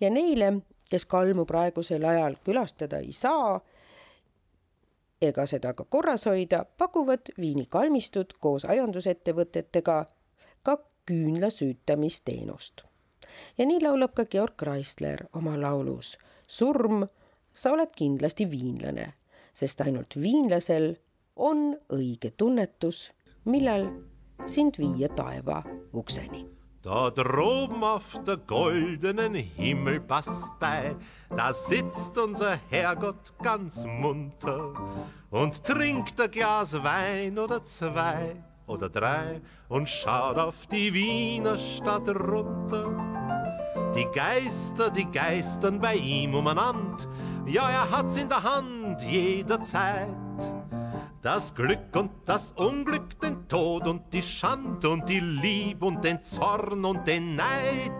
ja 0.00 0.10
neile, 0.10 0.52
kes 0.90 1.06
kalmu 1.06 1.44
praegusel 1.44 2.04
ajal 2.04 2.36
külastada 2.44 2.98
ei 2.98 3.12
saa 3.12 3.60
ega 5.22 5.46
seda 5.46 5.72
ka 5.74 5.84
korras 5.84 6.26
hoida, 6.26 6.64
pakuvad 6.78 7.32
Viini 7.38 7.66
kalmistud 7.70 8.34
koos 8.40 8.64
aiandusettevõtetega 8.64 9.98
ka 10.62 10.76
küünlasüütamisteenust. 11.06 12.82
ja 13.58 13.66
nii 13.66 13.80
laulab 13.82 14.14
ka 14.14 14.24
Georg 14.24 14.56
Kreisler 14.56 15.26
oma 15.32 15.60
laulus 15.60 16.18
Surm, 16.46 17.06
sa 17.54 17.72
oled 17.72 17.94
kindlasti 17.96 18.50
viinlane, 18.50 19.12
sest 19.54 19.80
ainult 19.80 20.16
viinlasel 20.20 20.96
on 21.36 21.76
õige 21.88 22.32
tunnetus, 22.36 23.12
millal 23.44 23.86
sind 24.46 24.76
viia 24.78 25.08
taeva 25.08 25.62
ukseni 25.92 26.61
Dort 26.82 27.18
droben 27.18 27.84
auf 27.84 28.18
der 28.26 28.38
goldenen 28.38 29.36
Himmelbastei, 29.36 30.96
da 31.30 31.52
sitzt 31.52 32.18
unser 32.18 32.58
Herrgott 32.70 33.32
ganz 33.40 33.84
munter 33.84 34.72
und 35.30 35.62
trinkt 35.62 36.20
ein 36.20 36.28
Glas 36.28 36.82
Wein 36.82 37.38
oder 37.38 37.62
zwei 37.62 38.34
oder 38.66 38.88
drei 38.88 39.40
und 39.68 39.88
schaut 39.88 40.38
auf 40.38 40.66
die 40.66 40.92
Wiener 40.92 41.56
Stadt 41.56 42.08
runter. 42.08 42.90
Die 43.94 44.08
Geister, 44.12 44.90
die 44.90 45.08
geistern 45.08 45.78
bei 45.78 45.94
ihm 45.94 46.34
umeinander, 46.34 47.06
ja, 47.46 47.70
er 47.70 47.90
hat's 47.92 48.16
in 48.16 48.28
der 48.28 48.42
Hand 48.42 49.02
jederzeit. 49.02 50.21
Das 51.22 51.54
Glück 51.54 51.94
und 51.94 52.10
das 52.24 52.50
Unglück, 52.50 53.20
den 53.20 53.46
Tod 53.46 53.86
und 53.86 54.12
die 54.12 54.24
Schand 54.24 54.84
und 54.84 55.08
die 55.08 55.20
Lieb 55.20 55.80
und 55.80 56.02
den 56.02 56.20
Zorn 56.20 56.84
und 56.84 57.06
den 57.06 57.36
Neid 57.36 57.92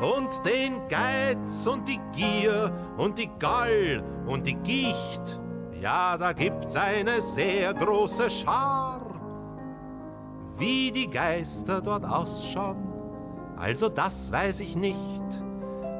und 0.00 0.30
den 0.46 0.86
Geiz 0.86 1.66
und 1.66 1.88
die 1.88 1.98
Gier 2.14 2.72
und 2.98 3.18
die 3.18 3.28
Gall 3.40 4.00
und 4.28 4.46
die 4.46 4.54
Gicht. 4.54 5.40
Ja, 5.80 6.16
da 6.16 6.32
gibt's 6.32 6.76
eine 6.76 7.20
sehr 7.20 7.74
große 7.74 8.30
Schar. 8.30 9.00
Wie 10.56 10.92
die 10.92 11.10
Geister 11.10 11.82
dort 11.82 12.04
ausschauen, 12.04 12.76
also 13.56 13.88
das 13.88 14.30
weiß 14.30 14.60
ich 14.60 14.76
nicht. 14.76 15.42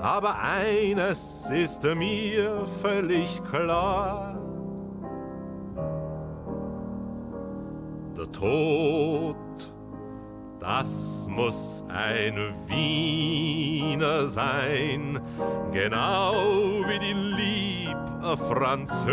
Aber 0.00 0.38
eines 0.40 1.50
ist 1.50 1.82
mir 1.82 2.68
völlig 2.80 3.42
klar. 3.50 4.45
Der 8.16 8.32
Tod, 8.32 9.36
das 10.58 11.26
muss 11.28 11.84
ein 11.88 12.54
Wiener 12.66 14.26
sein, 14.28 15.20
genau 15.70 16.32
wie 16.86 16.98
die 16.98 17.12
Lieb 17.12 17.98
a 18.22 18.34
Französin. 18.38 19.04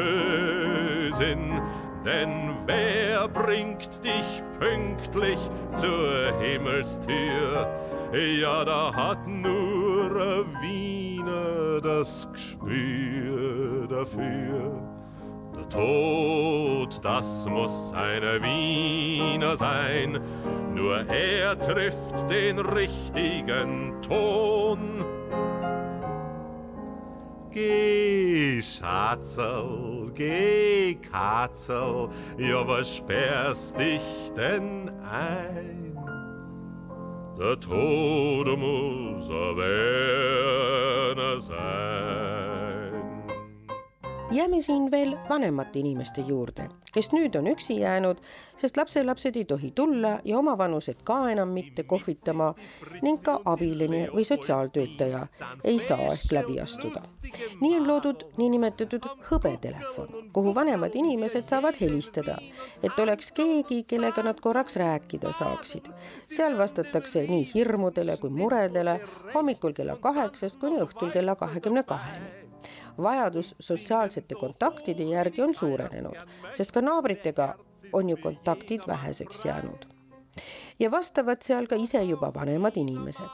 Denn 2.05 2.55
wer 2.65 3.27
bringt 3.27 4.05
dich 4.05 4.41
pünktlich 4.57 5.37
zur 5.73 6.39
Himmelstür? 6.39 7.67
Ja, 8.13 8.63
da 8.63 8.93
hat 8.95 9.27
nur 9.27 10.15
ein 10.15 10.45
Wiener 10.61 11.81
das 11.81 12.29
Gespür 12.31 13.85
dafür. 13.89 14.92
Tod, 15.73 17.03
das 17.03 17.49
muss 17.49 17.91
eine 17.93 18.39
Wiener 18.43 19.57
sein, 19.57 20.19
nur 20.71 20.99
er 21.09 21.59
trifft 21.59 22.29
den 22.29 22.59
richtigen 22.59 23.99
Ton. 24.03 25.03
Geh, 27.49 28.61
Schatzel, 28.61 30.11
geh, 30.13 30.93
Katzel, 30.95 32.09
ja, 32.37 32.67
was 32.67 32.97
sperrst 32.97 33.79
dich 33.79 34.31
denn 34.37 34.91
ein? 35.11 35.97
Der 37.39 37.59
Tod 37.59 38.45
muss 38.59 39.27
ein 39.27 39.57
Werner 39.57 41.41
sein. 41.41 42.52
Jääme 44.33 44.61
siin 44.61 44.91
veel 44.91 45.17
vanemate 45.29 45.79
inimeste 45.79 46.21
juurde, 46.27 46.65
kes 46.93 47.11
nüüd 47.13 47.35
on 47.37 47.47
üksi 47.51 47.75
jäänud, 47.79 48.17
sest 48.57 48.77
lapselapsed 48.77 49.35
ei 49.35 49.45
tohi 49.45 49.71
tulla 49.71 50.19
ja 50.25 50.37
omavanused 50.37 51.03
ka 51.05 51.17
enam 51.29 51.53
mitte 51.53 51.83
kohvitama 51.83 52.53
ning 53.01 53.21
ka 53.21 53.39
abiline 53.45 54.07
või 54.13 54.25
sotsiaaltöötaja 54.25 55.27
ei 55.63 55.79
saa 55.79 56.09
ehk 56.15 56.31
läbi 56.31 56.59
astuda. 56.61 57.01
nii 57.61 57.77
on 57.77 57.87
loodud 57.87 58.25
niinimetatud 58.37 59.05
hõbetelefon, 59.29 60.09
kuhu 60.33 60.55
vanemad 60.55 60.95
inimesed 60.95 61.49
saavad 61.49 61.77
helistada, 61.81 62.37
et 62.83 62.99
oleks 62.99 63.31
keegi, 63.31 63.83
kellega 63.83 64.23
nad 64.23 64.39
korraks 64.39 64.75
rääkida 64.75 65.33
saaksid. 65.33 65.89
seal 66.35 66.57
vastatakse 66.57 67.27
nii 67.29 67.49
hirmudele 67.53 68.17
kui 68.17 68.29
muredele 68.29 68.99
hommikul 69.33 69.73
kella 69.73 69.95
kaheksast 69.95 70.59
kuni 70.59 70.81
õhtul 70.81 71.11
kella 71.11 71.35
kahekümne 71.35 71.83
kaheni 71.83 72.42
vajadus 72.97 73.55
sotsiaalsete 73.59 74.35
kontaktide 74.35 75.03
järgi 75.03 75.41
on 75.41 75.55
suurenenud, 75.55 76.17
sest 76.53 76.71
ka 76.71 76.81
naabritega 76.81 77.55
on 77.93 78.09
ju 78.09 78.17
kontaktid 78.17 78.81
väheseks 78.87 79.45
jäänud. 79.45 79.85
ja 80.79 80.91
vastavad 80.91 81.41
seal 81.41 81.67
ka 81.67 81.75
ise 81.75 82.03
juba 82.03 82.33
vanemad 82.33 82.77
inimesed. 82.77 83.29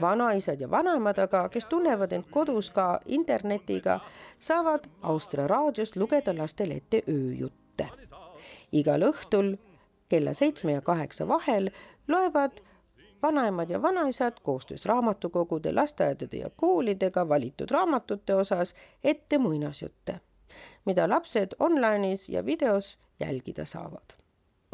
vanaisad 0.00 0.60
ja 0.60 0.70
vanemad 0.70 1.18
aga, 1.18 1.48
kes 1.48 1.66
tunnevad 1.66 2.12
end 2.12 2.24
kodus 2.30 2.70
ka 2.70 3.00
internetiga, 3.06 4.00
saavad 4.38 4.86
Austria 5.02 5.46
raadiost 5.46 5.96
lugeda 5.96 6.38
lastele 6.38 6.74
ette 6.74 7.02
ööjutte. 7.08 7.88
igal 8.72 9.02
õhtul 9.02 9.56
kella 10.08 10.34
seitsme 10.34 10.72
ja 10.72 10.80
kaheksa 10.80 11.28
vahel 11.28 11.70
loevad 12.08 12.60
vanaemad 13.22 13.70
ja 13.70 13.82
vanaisad 13.82 14.32
koostöös 14.42 14.86
raamatukogude, 14.86 15.72
lasteaedade 15.72 16.36
ja 16.36 16.50
koolidega 16.56 17.28
valitud 17.28 17.70
raamatute 17.70 18.34
osas 18.34 18.74
ette 19.04 19.38
muinasjutte, 19.38 20.20
mida 20.84 21.08
lapsed 21.08 21.48
online'is 21.60 22.28
ja 22.28 22.46
videos 22.46 22.98
jälgida 23.20 23.64
saavad. 23.64 24.16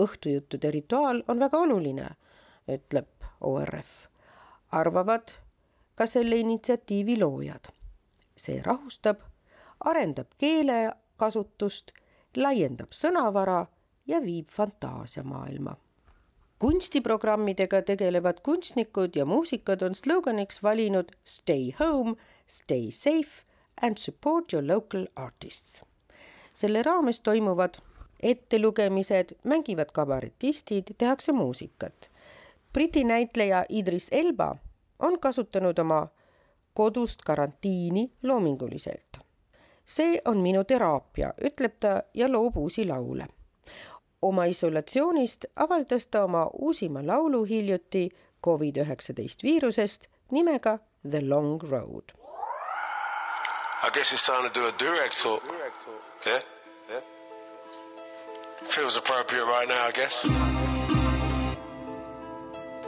õhtujuttude 0.03 0.71
rituaal 0.71 1.23
on 1.29 1.39
väga 1.39 1.59
oluline, 1.59 2.09
ütleb 2.69 3.09
ORF. 3.41 4.09
arvavad 4.73 5.29
ka 5.95 6.07
selle 6.07 6.37
initsiatiivi 6.37 7.21
loojad. 7.21 7.69
see 8.37 8.63
rahustab, 8.63 9.21
arendab 9.85 10.27
keelekasutust, 10.39 11.93
laiendab 12.37 12.93
sõnavara 12.93 13.67
ja 14.07 14.23
viib 14.23 14.47
fantaasiamaailma 14.47 15.77
kunstiprogrammidega 16.59 17.83
tegelevad 17.83 18.41
kunstnikud 18.43 19.17
ja 19.17 19.27
muusikud 19.27 19.83
on 19.83 19.95
sloganiks 19.95 20.63
valinud 20.63 21.13
Stay 21.25 21.71
home, 21.81 22.15
stay 22.47 22.91
safe 22.91 23.45
and 23.83 23.97
support 23.97 24.53
your 24.53 24.67
local 24.67 25.07
artists. 25.17 25.85
selle 26.55 26.83
raames 26.83 27.21
toimuvad 27.21 27.75
ettelugemised, 28.23 29.37
mängivad 29.45 29.93
kabaretistid, 29.93 30.85
tehakse 30.99 31.33
muusikat. 31.33 32.11
Briti 32.73 33.05
näitleja 33.05 33.65
Idris 33.69 34.09
Elba 34.13 34.57
on 34.99 35.21
kasutanud 35.21 35.79
oma 35.79 36.09
kodust 36.75 37.23
karantiini 37.23 38.13
loominguliselt. 38.23 39.19
see 39.87 40.21
on 40.25 40.39
minu 40.39 40.65
teraapia, 40.65 41.33
ütleb 41.45 41.73
ta 41.81 42.03
ja 42.15 42.33
loob 42.33 42.57
uusi 42.57 42.85
laule 42.87 43.27
oma 44.23 44.45
isolatsioonist 44.47 45.45
avaldas 45.57 46.07
ta 46.07 46.25
oma 46.25 46.47
uusima 46.53 47.07
laulu 47.07 47.45
hiljuti 47.45 48.09
Covid-19 48.47 49.43
viirusest 49.43 50.07
nimega 50.31 50.79
The 51.11 51.21
Long 51.21 51.61
Road. 51.71 52.13
I 53.83 53.91
guess 53.91 54.13
it's 54.13 54.27
time 54.27 54.43
to 54.43 54.61
do 54.61 54.67
a 54.67 54.73
direct 54.79 55.23
talk. 55.23 55.43
Yeah? 56.27 56.41
Yeah. 56.91 57.01
Feels 58.69 58.97
appropriate 58.97 59.45
right 59.45 59.69
now, 59.69 59.87
I 59.87 59.93
guess. 59.93 60.25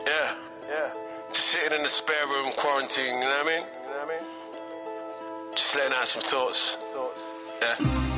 Yeah. 0.07 0.35
Yeah. 0.69 0.91
Just 1.33 1.47
sitting 1.47 1.77
in 1.77 1.83
the 1.83 1.89
spare 1.89 2.27
room, 2.27 2.53
quarantine, 2.57 3.15
you 3.15 3.21
know 3.21 3.29
what 3.29 3.47
I 3.47 3.57
mean? 3.57 3.63
You 3.63 3.91
know 3.91 3.99
what 3.99 4.09
I 4.09 4.19
mean? 4.19 5.55
Just 5.55 5.77
letting 5.77 5.95
out 5.97 6.09
some 6.09 6.23
thoughts. 6.23 6.77
Thoughts. 6.93 7.21
Yeah. 7.63 8.10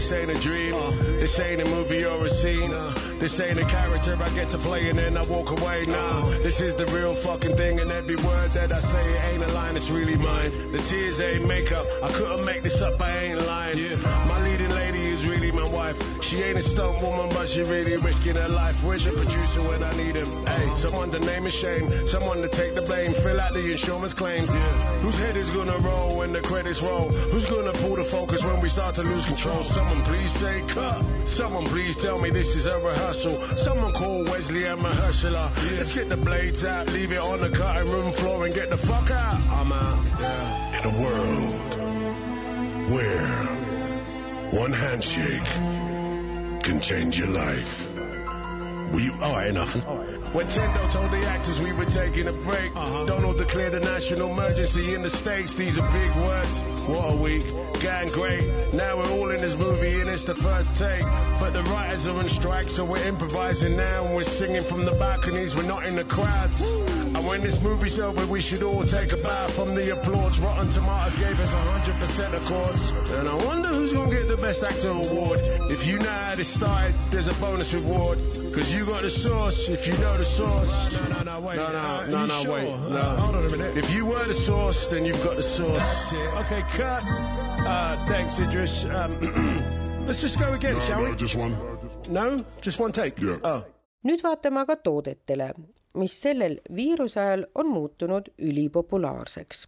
This 0.00 0.12
ain't 0.12 0.30
a 0.30 0.40
dream, 0.40 0.72
this 1.20 1.38
ain't 1.38 1.60
a 1.60 1.64
movie 1.66 2.06
or 2.06 2.24
a 2.24 2.30
scene. 2.30 2.70
This 3.18 3.38
ain't 3.38 3.58
a 3.58 3.66
character 3.66 4.16
I 4.18 4.30
get 4.30 4.48
to 4.48 4.56
play 4.56 4.88
and 4.88 4.98
then 4.98 5.14
I 5.14 5.22
walk 5.26 5.50
away. 5.50 5.84
Nah, 5.84 6.24
this 6.42 6.58
is 6.62 6.74
the 6.74 6.86
real 6.86 7.12
fucking 7.12 7.54
thing, 7.54 7.78
and 7.80 7.90
every 7.90 8.16
word 8.16 8.50
that 8.52 8.72
I 8.72 8.80
say 8.80 9.30
ain't 9.30 9.44
a 9.44 9.52
line, 9.52 9.76
it's 9.76 9.90
really 9.90 10.16
mine. 10.16 10.72
The 10.72 10.78
tears 10.78 11.20
ain't 11.20 11.46
makeup, 11.46 11.84
I 12.02 12.08
couldn't 12.12 12.46
make 12.46 12.62
this 12.62 12.80
up, 12.80 12.98
I 12.98 13.18
ain't 13.24 13.46
lying. 13.46 14.00
My 14.26 14.42
leading 14.42 14.69
She 16.30 16.40
ain't 16.44 16.58
a 16.58 16.62
stunt 16.62 17.02
woman, 17.02 17.28
but 17.30 17.48
she 17.48 17.62
really 17.62 17.96
risking 17.96 18.36
her 18.36 18.48
life. 18.48 18.84
Where's 18.84 19.04
your 19.04 19.16
producer 19.16 19.62
when 19.62 19.82
I 19.82 19.92
need 19.96 20.14
him? 20.14 20.46
Hey, 20.46 20.74
someone 20.76 21.10
to 21.10 21.18
name 21.18 21.44
a 21.44 21.50
shame, 21.50 21.90
someone 22.06 22.40
to 22.40 22.46
take 22.46 22.76
the 22.76 22.82
blame, 22.82 23.12
fill 23.14 23.40
out 23.40 23.52
the 23.52 23.72
insurance 23.72 24.14
claims. 24.14 24.48
Whose 25.00 25.18
head 25.18 25.36
is 25.36 25.50
gonna 25.50 25.76
roll 25.78 26.18
when 26.18 26.32
the 26.32 26.40
credits 26.40 26.82
roll? 26.82 27.08
Who's 27.32 27.46
gonna 27.46 27.72
pull 27.72 27.96
the 27.96 28.04
focus 28.04 28.44
when 28.44 28.60
we 28.60 28.68
start 28.68 28.94
to 28.94 29.02
lose 29.02 29.24
control? 29.24 29.64
Someone 29.64 30.02
please 30.02 30.30
say 30.30 30.62
cut. 30.68 31.02
Someone 31.24 31.64
please 31.64 32.00
tell 32.00 32.20
me 32.20 32.30
this 32.30 32.54
is 32.54 32.66
a 32.66 32.78
rehearsal. 32.78 33.32
Someone 33.56 33.92
call 33.92 34.22
Wesley 34.22 34.66
and 34.66 34.80
Mahershala. 34.80 35.50
Let's 35.76 35.92
get 35.92 36.10
the 36.10 36.16
blades 36.16 36.64
out, 36.64 36.92
leave 36.92 37.10
it 37.10 37.20
on 37.20 37.40
the 37.40 37.48
cutting 37.48 37.90
room 37.90 38.12
floor 38.12 38.46
and 38.46 38.54
get 38.54 38.70
the 38.70 38.78
fuck 38.78 39.10
out. 39.10 39.40
I'm 39.50 39.72
out. 39.72 40.04
Yeah. 40.20 40.78
In 40.78 40.94
a 40.94 41.02
world 41.02 41.54
where 42.92 43.60
one 44.52 44.72
handshake 44.72 45.79
can 46.70 46.80
change 46.80 47.18
your 47.18 47.26
life, 47.26 47.90
you 48.94 49.12
all 49.20 49.32
right? 49.32 49.48
Enough. 49.48 49.74
When 50.34 50.46
Tendo 50.46 50.92
told 50.92 51.10
the 51.10 51.26
actors 51.26 51.60
we 51.60 51.72
were 51.72 51.84
taking 51.86 52.28
a 52.28 52.32
break, 52.32 52.70
uh-huh. 52.76 53.06
Donald 53.06 53.38
declared 53.38 53.74
a 53.74 53.80
national 53.80 54.30
emergency 54.30 54.94
in 54.94 55.02
the 55.02 55.10
states. 55.10 55.54
These 55.54 55.78
are 55.78 55.92
big 55.92 56.14
words. 56.16 56.60
What 56.86 57.12
a 57.12 57.16
week, 57.16 57.44
going 57.80 58.08
great. 58.10 58.44
Now 58.72 58.98
we're 58.98 59.10
all 59.10 59.30
in 59.30 59.40
this 59.40 59.56
movie 59.56 60.00
and 60.00 60.08
it's 60.08 60.24
the 60.24 60.34
first 60.36 60.76
take. 60.76 61.02
But 61.40 61.54
the 61.54 61.64
writers 61.64 62.06
are 62.06 62.16
on 62.16 62.28
strike, 62.28 62.68
so 62.68 62.84
we're 62.84 63.02
improvising 63.04 63.76
now 63.76 64.04
and 64.04 64.14
we're 64.14 64.22
singing 64.22 64.62
from 64.62 64.84
the 64.84 64.92
balconies. 64.92 65.56
We're 65.56 65.62
not 65.66 65.86
in 65.86 65.96
the 65.96 66.04
crowds. 66.04 66.62
And 67.20 67.28
when 67.28 67.42
this 67.42 67.60
movie's 67.60 67.98
over, 67.98 68.24
we 68.26 68.40
should 68.40 68.62
all 68.62 68.82
take 68.84 69.12
a 69.12 69.16
bow 69.18 69.46
from 69.48 69.74
the 69.74 69.92
applause. 69.92 70.38
Rotten 70.40 70.68
Tomatoes 70.70 71.16
gave 71.16 71.38
us 71.38 71.52
100% 71.52 72.32
accords. 72.40 72.82
And 73.18 73.28
I 73.28 73.34
wonder 73.44 73.68
who's 73.68 73.92
gonna 73.92 74.10
get 74.10 74.26
the 74.26 74.38
Best 74.38 74.62
Actor 74.64 74.88
award. 74.88 75.38
If 75.70 75.86
you 75.86 75.98
know 75.98 76.08
how 76.08 76.34
this 76.34 76.48
started, 76.48 76.94
there's 77.10 77.28
a 77.28 77.34
bonus 77.34 77.74
reward. 77.74 78.16
Cause 78.54 78.72
you 78.72 78.86
got 78.86 79.02
the 79.02 79.10
sauce 79.10 79.68
if 79.68 79.86
you 79.86 79.92
know 79.98 80.16
the 80.16 80.24
sauce. 80.24 80.72
No, 80.96 81.16
no, 81.18 81.22
no, 81.32 81.40
wait. 81.46 81.56
No, 81.56 81.68
no, 81.72 81.78
Uh, 81.78 82.06
no, 82.08 82.20
you 82.22 82.26
no, 82.26 82.40
sure? 82.42 82.52
wait. 82.54 82.68
Uh, 82.68 82.88
No. 82.88 83.02
hold 83.22 83.34
on 83.36 83.44
a 83.44 83.50
minute. 83.50 83.76
If 83.76 83.94
you 83.94 84.06
were 84.06 84.24
the 84.24 84.32
sauce, 84.48 84.86
then 84.86 85.04
you've 85.04 85.22
got 85.22 85.36
the 85.36 85.42
sauce. 85.42 85.76
That's 85.76 86.12
it. 86.12 86.28
Okay, 86.42 86.62
cut. 86.78 87.02
Uh, 87.04 88.06
thanks, 88.08 88.38
Idris. 88.38 88.84
Um, 88.86 89.12
let's 90.06 90.22
just 90.22 90.38
go 90.38 90.54
again, 90.54 90.80
shall 90.88 91.04
we? 91.04 91.14
just 91.16 91.36
one. 91.36 91.54
No, 92.08 92.42
just 92.62 92.78
one 92.80 92.92
take. 92.92 93.20
Yeah. 93.20 93.36
Oh. 93.44 93.62
nüüd 94.08 94.22
vaatame 94.24 94.60
aga 94.64 94.76
toodetele, 94.76 95.52
mis 95.94 96.22
sellel 96.22 96.60
viiruse 96.76 97.20
ajal 97.20 97.46
on 97.54 97.68
muutunud 97.68 98.28
ülipopulaarseks. 98.38 99.66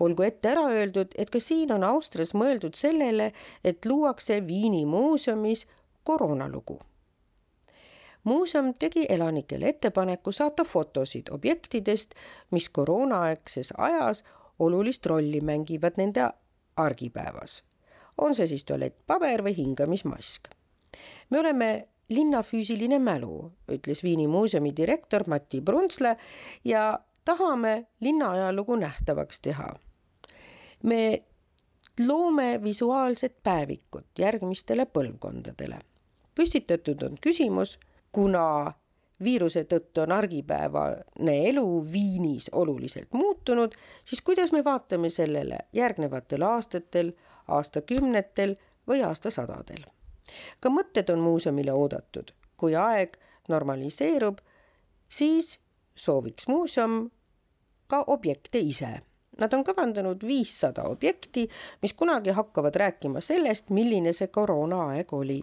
olgu 0.00 0.22
ette 0.22 0.48
ära 0.48 0.66
öeldud, 0.68 1.14
et 1.18 1.30
ka 1.30 1.40
siin 1.40 1.72
on 1.72 1.84
Austrias 1.84 2.34
mõeldud 2.34 2.74
sellele, 2.76 3.32
et 3.64 3.84
luuakse 3.84 4.46
Viini 4.46 4.86
muuseumis 4.86 5.66
koroonalugu. 6.04 6.78
muuseum 8.24 8.74
tegi 8.74 9.06
elanikele 9.08 9.68
ettepaneku 9.68 10.32
saata 10.32 10.64
fotosid 10.64 11.28
objektidest, 11.30 12.14
mis 12.50 12.68
koroonaaegses 12.68 13.72
ajas 13.78 14.24
olulist 14.58 15.06
rolli 15.06 15.40
mängivad 15.40 15.92
nende 15.96 16.30
argipäevas. 16.76 17.64
on 18.18 18.34
see 18.34 18.46
siis 18.46 18.64
tualettpaber 18.64 19.42
või 19.42 19.56
hingamismask. 19.56 20.48
me 21.30 21.38
oleme 21.38 21.88
linna 22.08 22.42
füüsiline 22.42 22.98
mälu, 22.98 23.52
ütles 23.68 24.02
Viini 24.04 24.26
muuseumi 24.28 24.76
direktor 24.76 25.24
Mati 25.26 25.60
Bruntsle 25.60 26.16
ja 26.64 26.98
tahame 27.24 27.86
linna 28.00 28.30
ajalugu 28.30 28.76
nähtavaks 28.76 29.40
teha. 29.40 29.74
me 30.82 31.22
loome 32.06 32.62
visuaalset 32.62 33.42
päevikut 33.42 34.06
järgmistele 34.18 34.86
põlvkondadele. 34.86 35.78
püstitatud 36.34 37.02
on 37.02 37.18
küsimus, 37.20 37.78
kuna 38.12 38.72
viiruse 39.24 39.64
tõttu 39.64 40.00
on 40.00 40.12
argipäevane 40.12 41.48
elu 41.48 41.86
Viinis 41.92 42.50
oluliselt 42.52 43.12
muutunud, 43.12 43.72
siis 44.04 44.22
kuidas 44.22 44.52
me 44.52 44.64
vaatame 44.64 45.10
sellele 45.10 45.58
järgnevatel 45.72 46.42
aastatel, 46.42 47.12
aastakümnetel 47.48 48.56
või 48.88 49.02
aastasadadel 49.02 49.84
ka 50.60 50.70
mõtted 50.70 51.10
on 51.12 51.18
muuseumile 51.20 51.72
oodatud. 51.72 52.32
kui 52.56 52.76
aeg 52.76 53.16
normaliseerub, 53.48 54.38
siis 55.08 55.58
sooviks 55.94 56.48
muuseum 56.48 57.10
ka 57.86 58.04
objekte 58.06 58.58
ise. 58.58 59.00
Nad 59.40 59.52
on 59.52 59.64
kavandanud 59.64 60.22
viissada 60.22 60.84
objekti, 60.86 61.48
mis 61.82 61.94
kunagi 61.94 62.30
hakkavad 62.30 62.76
rääkima 62.76 63.20
sellest, 63.20 63.70
milline 63.70 64.12
see 64.12 64.26
koroonaaeg 64.26 65.12
oli. 65.12 65.42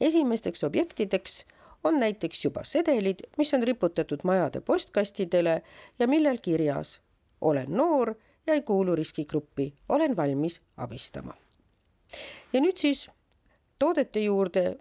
esimesteks 0.00 0.64
objektideks 0.64 1.44
on 1.84 1.96
näiteks 1.96 2.44
juba 2.44 2.64
sedelid, 2.64 3.22
mis 3.38 3.54
on 3.54 3.62
riputatud 3.62 4.20
majade 4.24 4.60
postkastidele 4.60 5.62
ja 5.98 6.08
millel 6.08 6.38
kirjas 6.42 7.00
olen 7.40 7.66
noor 7.76 8.14
ja 8.46 8.54
ei 8.54 8.62
kuulu 8.62 8.96
riskigruppi, 8.96 9.74
olen 9.88 10.16
valmis 10.16 10.60
abistama. 10.76 11.34
ja 12.52 12.60
nüüd 12.60 12.76
siis 12.76 13.08
toodete 13.82 14.22
juurde, 14.22 14.76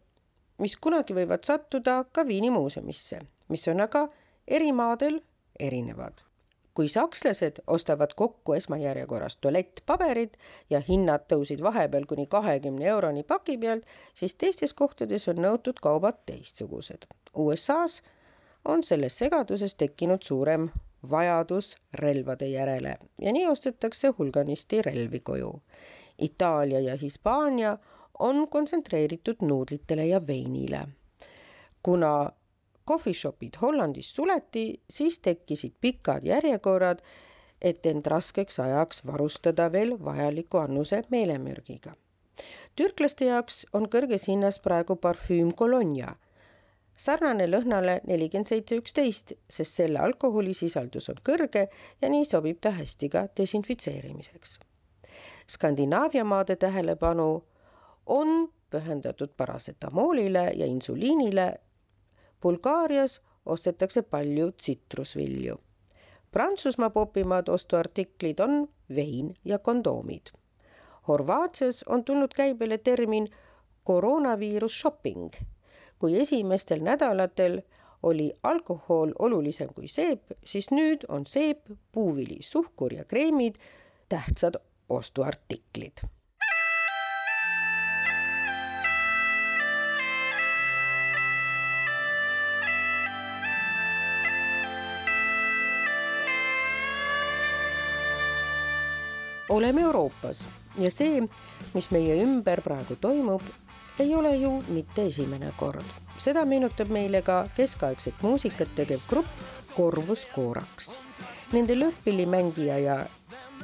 mis 0.62 0.76
kunagi 0.78 1.16
võivad 1.18 1.46
sattuda 1.48 2.04
ka 2.14 2.26
Viini 2.28 2.52
muuseumisse, 2.54 3.22
mis 3.50 3.64
on 3.72 3.82
aga 3.82 4.06
eri 4.48 4.70
maadel 4.72 5.22
erinevad. 5.60 6.28
kui 6.72 6.88
sakslased 6.88 7.58
ostavad 7.68 8.14
kokku 8.16 8.54
esmajärjekorras 8.56 9.36
tualettpaberid 9.44 10.38
ja 10.70 10.80
hinnad 10.80 11.26
tõusid 11.28 11.60
vahepeal 11.66 12.06
kuni 12.08 12.24
kahekümne 12.32 12.88
euroni 12.88 13.26
paki 13.28 13.58
pealt, 13.58 13.84
siis 14.16 14.38
teistes 14.40 14.74
kohtades 14.74 15.28
on 15.28 15.42
nõutud 15.44 15.82
kaubad 15.84 16.22
teistsugused. 16.26 17.10
USA-s 17.36 18.00
on 18.66 18.86
selles 18.88 19.18
segaduses 19.20 19.76
tekkinud 19.76 20.24
suurem 20.24 20.70
vajadus 21.10 21.76
relvade 21.94 22.48
järele 22.48 22.96
ja 23.22 23.34
nii 23.36 23.48
ostetakse 23.52 24.14
hulganisti 24.18 24.82
relvi 24.82 25.20
koju. 25.20 25.52
Itaalia 26.18 26.80
ja 26.80 26.96
Hispaania 26.96 27.78
on 28.22 28.48
kontsentreeritud 28.48 29.42
nuudlitele 29.42 30.06
ja 30.06 30.28
veinile. 30.28 30.88
kuna 31.84 32.32
kohvishopid 32.86 33.54
Hollandis 33.62 34.16
suleti, 34.16 34.82
siis 34.90 35.20
tekkisid 35.20 35.74
pikad 35.82 36.24
järjekorrad, 36.24 37.00
et 37.62 37.86
end 37.86 38.06
raskeks 38.06 38.60
ajaks 38.60 39.06
varustada 39.06 39.72
veel 39.72 39.96
vajaliku 40.06 40.58
annuse 40.58 41.04
meelemürgiga. 41.10 41.94
türklaste 42.76 43.26
jaoks 43.26 43.66
on 43.74 43.88
kõrges 43.90 44.28
hinnas 44.28 44.60
praegu 44.60 44.96
parfüüm 44.96 45.54
Colonia, 45.54 46.16
sarnane 46.96 47.48
lõhnale 47.48 48.00
nelikümmend 48.08 48.48
seitse 48.48 48.78
üksteist, 48.78 49.34
sest 49.50 49.78
selle 49.82 50.00
alkoholisisaldus 50.00 51.10
on 51.10 51.22
kõrge 51.30 51.68
ja 52.02 52.10
nii 52.10 52.26
sobib 52.26 52.60
ta 52.62 52.72
hästi 52.72 53.10
ka 53.10 53.28
desinfitseerimiseks. 53.38 54.60
Skandinaavia 55.48 56.24
maade 56.24 56.56
tähelepanu 56.56 57.44
on 58.06 58.54
pühendatud 58.70 59.30
parasetamoolile 59.38 60.52
ja 60.56 60.66
insuliinile. 60.66 61.54
Bulgaarias 62.42 63.22
ostetakse 63.46 64.02
palju 64.02 64.52
tsitrusvilju. 64.52 65.60
Prantsusmaa 66.32 66.90
popimad 66.90 67.48
ostuartiklid 67.48 68.40
on 68.40 68.70
vein 68.96 69.36
ja 69.46 69.60
kondoomid. 69.60 70.22
Horvaatias 71.08 71.84
on 71.84 72.04
tulnud 72.04 72.34
käibele 72.36 72.78
termin 72.78 73.28
koroonaviirus 73.84 74.82
shopping, 74.82 75.34
kui 76.00 76.20
esimestel 76.20 76.80
nädalatel 76.80 77.62
oli 78.04 78.34
alkohol 78.44 79.12
olulisem 79.20 79.74
kui 79.74 79.88
seep, 79.88 80.32
siis 80.46 80.72
nüüd 80.72 81.06
on 81.08 81.26
seep, 81.26 81.66
puuvili, 81.92 82.38
suhkur 82.42 82.94
ja 82.94 83.06
kreemid 83.06 83.56
tähtsad 84.10 84.56
ostuartiklid 84.90 86.06
oleme 99.52 99.82
Euroopas 99.82 100.48
ja 100.80 100.92
see, 100.92 101.20
mis 101.76 101.90
meie 101.92 102.16
ümber 102.24 102.62
praegu 102.64 102.96
toimub, 103.02 103.44
ei 104.00 104.14
ole 104.16 104.36
ju 104.36 104.52
mitte 104.72 105.06
esimene 105.12 105.52
kord. 105.60 105.84
seda 106.22 106.46
meenutab 106.46 106.90
meile 106.94 107.22
ka 107.26 107.48
keskaegset 107.58 108.22
muusikat 108.22 108.70
tegev 108.76 109.02
grupp 109.10 109.28
Corvus 109.76 110.28
Corax. 110.36 110.98
Nende 111.52 111.76
lõhpillimängija 111.76 112.78
ja 112.80 112.98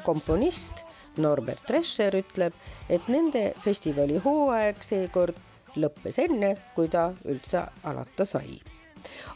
komponist 0.04 0.84
Norbert 1.18 1.64
Drescher 1.68 2.16
ütleb, 2.18 2.54
et 2.90 3.08
nende 3.08 3.54
festivali 3.64 4.18
hooaeg 4.26 4.84
seekord 4.84 5.38
lõppes 5.76 6.20
enne, 6.20 6.56
kui 6.76 6.90
ta 6.90 7.12
üldse 7.26 7.64
alata 7.84 8.26
sai. 8.26 8.60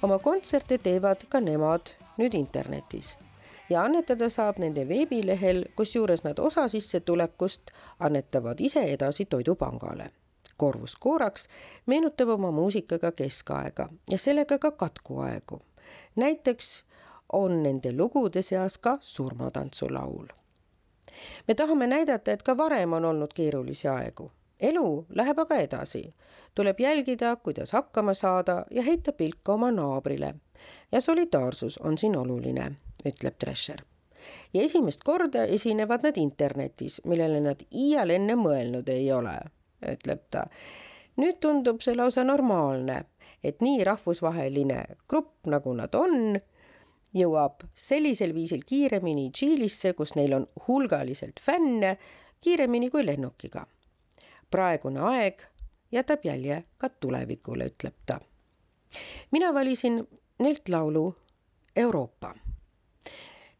oma 0.02 0.18
kontserte 0.20 0.78
teevad 0.78 1.28
ka 1.30 1.40
nemad 1.40 1.94
nüüd 2.18 2.34
internetis 2.34 3.16
ja 3.72 3.84
annetada 3.84 4.30
saab 4.30 4.58
nende 4.60 4.88
veebilehel, 4.88 5.66
kusjuures 5.76 6.24
nad 6.24 6.40
osa 6.40 6.68
sissetulekust 6.68 7.72
annetavad 8.00 8.60
ise 8.60 8.84
edasi 8.84 9.26
Toidupangale. 9.26 10.10
Corvus 10.60 10.98
Corax 11.04 11.48
meenutab 11.86 12.30
oma 12.30 12.52
muusikaga 12.52 13.12
keskaega 13.12 13.90
ja 14.12 14.18
sellega 14.18 14.58
ka 14.60 14.72
katkuaegu. 14.72 15.62
näiteks 16.16 16.84
on 17.34 17.64
nende 17.64 17.92
lugude 17.98 18.42
seas 18.42 18.78
ka 18.78 18.98
surmatantsulaul. 19.02 20.28
me 21.48 21.56
tahame 21.56 21.88
näidata, 21.88 22.32
et 22.32 22.44
ka 22.44 22.58
varem 22.58 22.94
on 22.94 23.06
olnud 23.06 23.34
keerulisi 23.34 23.88
aegu. 23.88 24.32
Elu 24.62 25.06
läheb 25.15 25.39
aga 25.39 25.56
edasi. 25.56 26.13
tuleb 26.56 26.80
jälgida, 26.80 27.36
kuidas 27.36 27.71
hakkama 27.71 28.13
saada 28.13 28.65
ja 28.71 28.84
heita 28.84 29.12
pilka 29.12 29.54
oma 29.54 29.71
naabrile. 29.71 30.36
ja 30.91 31.02
solidaarsus 31.02 31.78
on 31.78 31.97
siin 31.97 32.17
oluline 32.17 32.71
ütleb 33.06 33.36
Drescher. 33.45 33.82
ja 34.54 34.62
esimest 34.62 35.04
korda 35.04 35.43
esinevad 35.43 36.04
nad 36.04 36.17
internetis, 36.17 37.02
millele 37.06 37.39
nad 37.39 37.65
iial 37.71 38.10
enne 38.10 38.36
mõelnud 38.36 38.89
ei 38.89 39.12
ole, 39.12 39.38
ütleb 39.91 40.24
ta. 40.30 40.45
nüüd 41.17 41.39
tundub 41.39 41.82
see 41.82 41.95
lausa 41.95 42.24
normaalne, 42.24 43.06
et 43.43 43.62
nii 43.62 43.84
rahvusvaheline 43.84 44.86
grupp, 45.10 45.47
nagu 45.47 45.74
nad 45.74 45.95
on, 45.95 46.39
jõuab 47.13 47.65
sellisel 47.74 48.34
viisil 48.34 48.63
kiiremini 48.67 49.30
Tšiilisse, 49.32 49.93
kus 49.93 50.15
neil 50.15 50.34
on 50.38 50.47
hulgaliselt 50.67 51.41
fänne, 51.43 51.97
kiiremini 52.41 52.89
kui 52.89 53.06
lennukiga. 53.06 53.65
Praegune 54.52 55.00
aeg 55.00 55.42
jätab 55.92 56.26
jälje 56.26 56.64
ka 56.78 56.90
tulevikule, 56.90 57.66
ütleb 57.66 57.96
ta. 58.06 58.20
mina 59.32 59.54
valisin 59.54 60.08
neilt 60.40 60.70
laulu 60.70 61.16
Euroopa, 61.76 62.36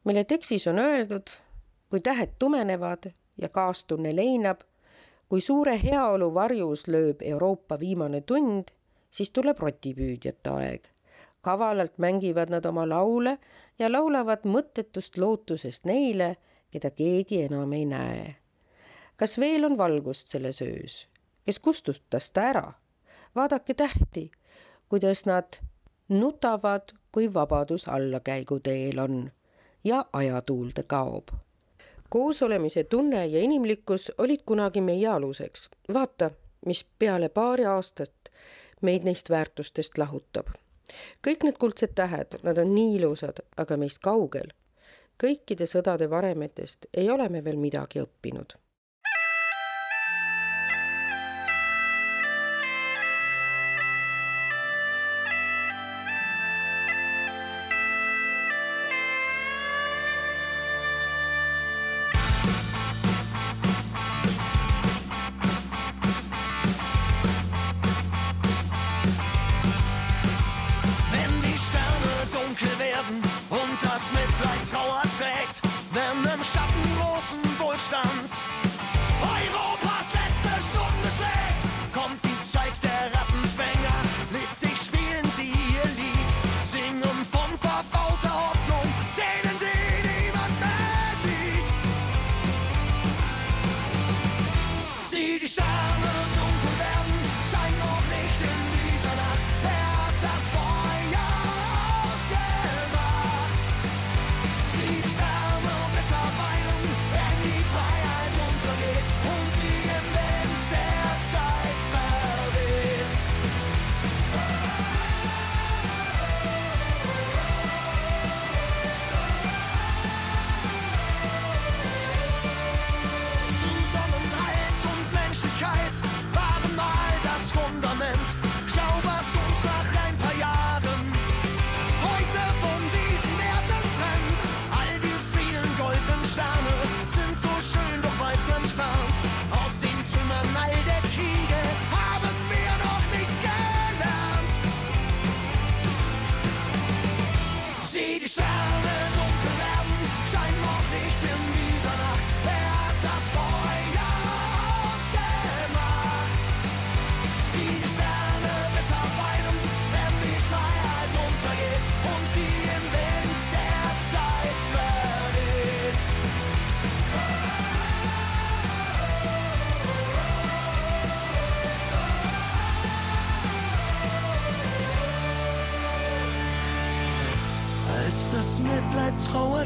mille 0.04 0.23
tekstis 0.23 0.67
on 0.67 0.80
öeldud, 0.80 1.27
kui 1.89 1.99
tähed 1.99 2.30
tumenevad 2.39 3.12
ja 3.38 3.49
kaastunne 3.49 4.15
leinab, 4.15 4.62
kui 5.30 5.41
suure 5.41 5.80
heaolu 5.84 6.34
varjus 6.34 6.88
lööb 6.88 7.21
Euroopa 7.21 7.80
viimane 7.80 8.21
tund, 8.21 8.71
siis 9.12 9.32
tuleb 9.32 9.60
rotipüüdjate 9.60 10.49
aeg. 10.49 10.88
kavalalt 11.41 11.97
mängivad 11.97 12.49
nad 12.49 12.65
oma 12.65 12.84
laule 12.89 13.38
ja 13.80 13.91
laulavad 13.91 14.43
mõttetust 14.45 15.17
lootusest 15.17 15.86
neile, 15.86 16.36
keda 16.71 16.91
keegi 16.91 17.41
enam 17.41 17.73
ei 17.73 17.86
näe. 17.86 18.36
Kas 19.21 19.38
veel 19.39 19.65
on 19.65 19.77
valgust 19.77 20.27
selles 20.27 20.62
öös? 20.62 21.07
kes 21.45 21.60
kustutas 21.60 22.31
ta 22.31 22.41
ära? 22.41 22.71
vaadake 23.36 23.73
tähti, 23.73 24.31
kuidas 24.89 25.25
nad 25.25 25.60
nutavad, 26.10 26.81
kui 27.12 27.34
vabadus 27.34 27.88
allakäiguteel 27.88 28.99
on 28.99 29.31
ja 29.84 30.05
ajatuulde 30.13 30.84
kaob. 30.84 31.27
koosolemise 32.10 32.84
tunne 32.84 33.25
ja 33.25 33.39
inimlikkus 33.39 34.12
olid 34.17 34.41
kunagi 34.45 34.81
meie 34.81 35.07
aluseks. 35.07 35.69
vaata, 35.93 36.31
mis 36.65 36.86
peale 36.99 37.29
paari 37.29 37.65
aastat 37.65 38.31
meid 38.81 39.03
neist 39.03 39.29
väärtustest 39.29 39.97
lahutab. 39.97 40.47
kõik 41.27 41.43
need 41.43 41.57
kuldsed 41.57 41.93
tähed, 41.95 42.41
nad 42.43 42.57
on 42.57 42.75
nii 42.75 42.95
ilusad, 42.95 43.45
aga 43.57 43.77
meist 43.77 43.99
kaugel. 44.01 44.49
kõikide 45.23 45.69
sõdade 45.69 46.10
varemetest 46.10 46.86
ei 46.93 47.10
ole 47.10 47.29
me 47.29 47.43
veel 47.43 47.57
midagi 47.57 48.01
õppinud 48.01 48.61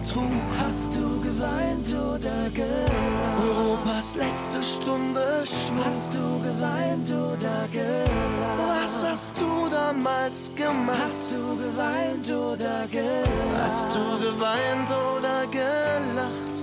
Trauer 0.06 0.26
trug, 0.26 0.32
hast 0.60 0.96
du 0.96 1.22
geweint 1.22 1.94
oder 1.94 2.50
gelacht? 2.54 3.40
Europas 3.42 4.16
letzte 4.16 4.62
Stunde 4.64 5.44
schlug. 5.46 5.86
Hast 5.86 6.14
du 6.14 6.40
geweint 6.42 7.12
oder 7.12 7.68
gelacht? 7.72 8.60
Was 8.68 9.04
hast 9.04 9.40
du 9.40 9.70
damals 9.70 10.52
gemacht? 10.56 11.00
Hast 11.06 11.32
du 11.32 11.58
geweint 11.58 12.32
oder 12.32 12.88
gelacht? 12.92 13.64
Hast 13.64 13.96
du 13.96 14.26
geweint 14.26 14.90
oder 14.90 15.48
gelacht? 15.52 16.55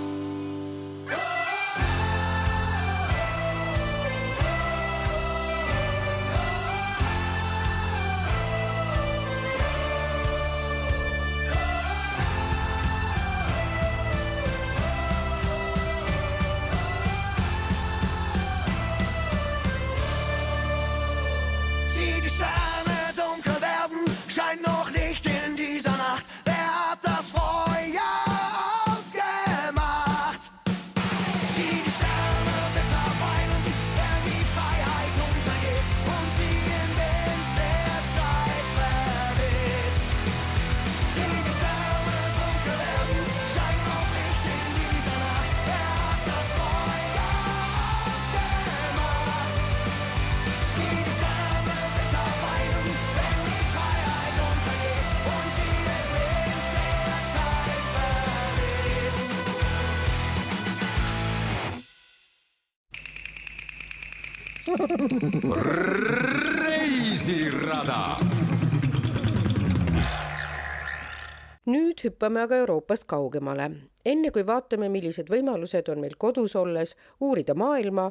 Nüüd 72.02 72.10
hüppame 72.10 72.40
aga 72.42 72.56
Euroopast 72.56 73.04
kaugemale. 73.06 73.70
enne 74.04 74.30
kui 74.30 74.42
vaatame, 74.46 74.88
millised 74.88 75.28
võimalused 75.30 75.88
on 75.88 76.00
meil 76.00 76.16
kodus 76.18 76.56
olles 76.56 76.96
uurida 77.20 77.54
maailma, 77.54 78.10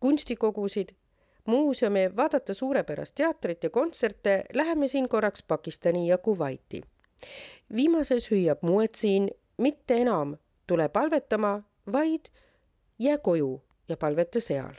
kunstikogusid, 0.00 0.90
muuseume, 1.46 2.10
vaadata 2.16 2.54
suurepärast 2.54 3.14
teatrit 3.14 3.62
ja 3.62 3.70
kontserte, 3.70 4.44
läheme 4.54 4.88
siin 4.88 5.08
korraks 5.08 5.42
Pakistani 5.42 6.08
ja 6.08 6.18
Kuvaiti. 6.18 6.82
viimases 7.74 8.30
hüüab 8.30 8.62
muetsiin 8.62 9.30
mitte 9.58 9.94
enam 9.94 10.36
tule 10.66 10.88
palvetama, 10.88 11.62
vaid 11.92 12.30
jää 12.98 13.18
koju 13.18 13.62
ja 13.88 13.96
palveta 13.96 14.40
seal. 14.40 14.74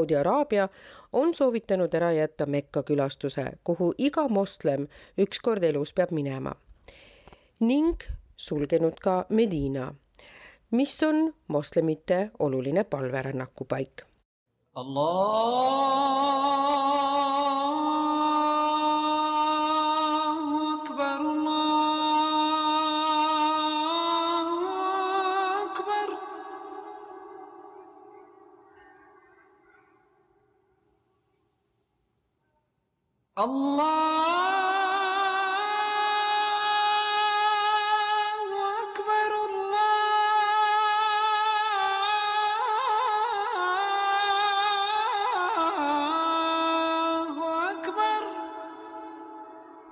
Saudi 0.00 0.16
Araabia 0.16 0.68
on 1.12 1.34
soovitanud 1.34 1.94
ära 1.94 2.12
jätta 2.12 2.46
Mekka 2.46 2.82
külastuse, 2.82 3.42
kuhu 3.64 3.92
iga 3.98 4.28
moslem 4.28 4.86
ükskord 5.18 5.62
elus 5.62 5.92
peab 5.92 6.10
minema. 6.10 6.54
ning 7.60 8.00
sulgenud 8.36 8.96
ka 9.00 9.26
Medina, 9.28 9.94
mis 10.70 11.02
on 11.02 11.34
moslemite 11.48 12.30
oluline 12.38 12.84
palverännakupaik. 12.84 14.02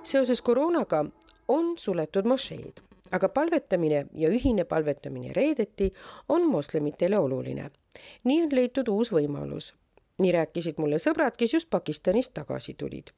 Seoses 0.09 0.41
koroonaga 0.41 1.05
on 1.47 1.77
suletud 1.77 2.25
mošeed, 2.25 2.81
aga 3.11 3.29
palvetamine 3.29 4.05
ja 4.13 4.29
ühine 4.29 4.65
palvetamine 4.65 5.33
reedeti 5.33 5.93
on 6.29 6.47
moslemitele 6.49 7.17
oluline. 7.17 7.69
nii 8.23 8.41
on 8.43 8.49
leitud 8.51 8.87
uus 8.87 9.11
võimalus. 9.11 9.73
nii 10.19 10.31
rääkisid 10.31 10.77
mulle 10.77 10.97
sõbrad, 10.99 11.37
kes 11.37 11.53
just 11.53 11.69
Pakistanist 11.69 12.33
tagasi 12.33 12.73
tulid 12.73 13.09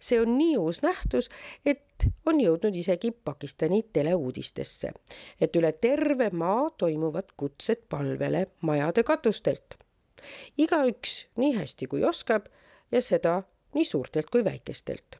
see 0.00 0.18
on 0.20 0.36
nii 0.38 0.56
uus 0.58 0.82
nähtus, 0.82 1.28
et 1.66 2.06
on 2.26 2.40
jõudnud 2.40 2.74
isegi 2.76 3.12
Pakistani 3.24 3.82
teleuudistesse, 3.92 4.92
et 5.40 5.56
üle 5.56 5.72
terve 5.72 6.30
maa 6.32 6.70
toimuvad 6.78 7.32
kutsed 7.36 7.86
palvele 7.88 8.46
majade 8.62 9.02
katustelt. 9.02 9.78
igaüks 10.58 11.12
nii 11.38 11.56
hästi 11.56 11.86
kui 11.90 12.04
oskab 12.04 12.44
ja 12.92 13.00
seda 13.00 13.42
nii 13.74 13.84
suurtelt 13.84 14.30
kui 14.30 14.44
väikestelt 14.44 15.18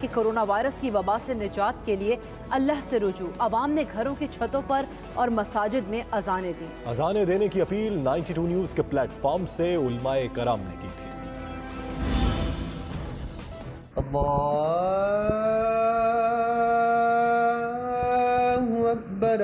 कि 0.00 0.08
corona 0.14 0.42
virus 0.44 0.80
की 0.80 0.90
वबा 0.90 1.16
से 1.26 1.34
निजात 1.34 1.82
के 1.86 1.96
लिए 1.96 2.16
अल्लाह 2.52 2.80
से 2.88 2.98
रुजू 2.98 3.28
आवाम 3.40 3.70
ने 3.70 3.84
घरों 3.84 4.14
की 4.16 4.26
छतों 4.28 4.62
पर 4.70 4.88
और 5.16 5.30
मसाजिद 5.30 5.84
में 5.94 6.02
अजानें 6.18 6.52
दी 6.60 6.68
अजाने 6.90 7.24
देने 7.26 7.48
की 7.48 7.60
अपील 7.66 8.02
92 8.04 8.46
न्यूज 8.48 8.74
के 8.74 8.82
प्लेटफॉर्म 8.90 9.46
से 9.54 9.74
उलमाए 9.86 10.28
कराम 10.36 10.60
ने 10.68 10.76
की 10.82 10.90
थी 10.96 11.05
الله 14.07 14.51
أكبر 18.91 19.39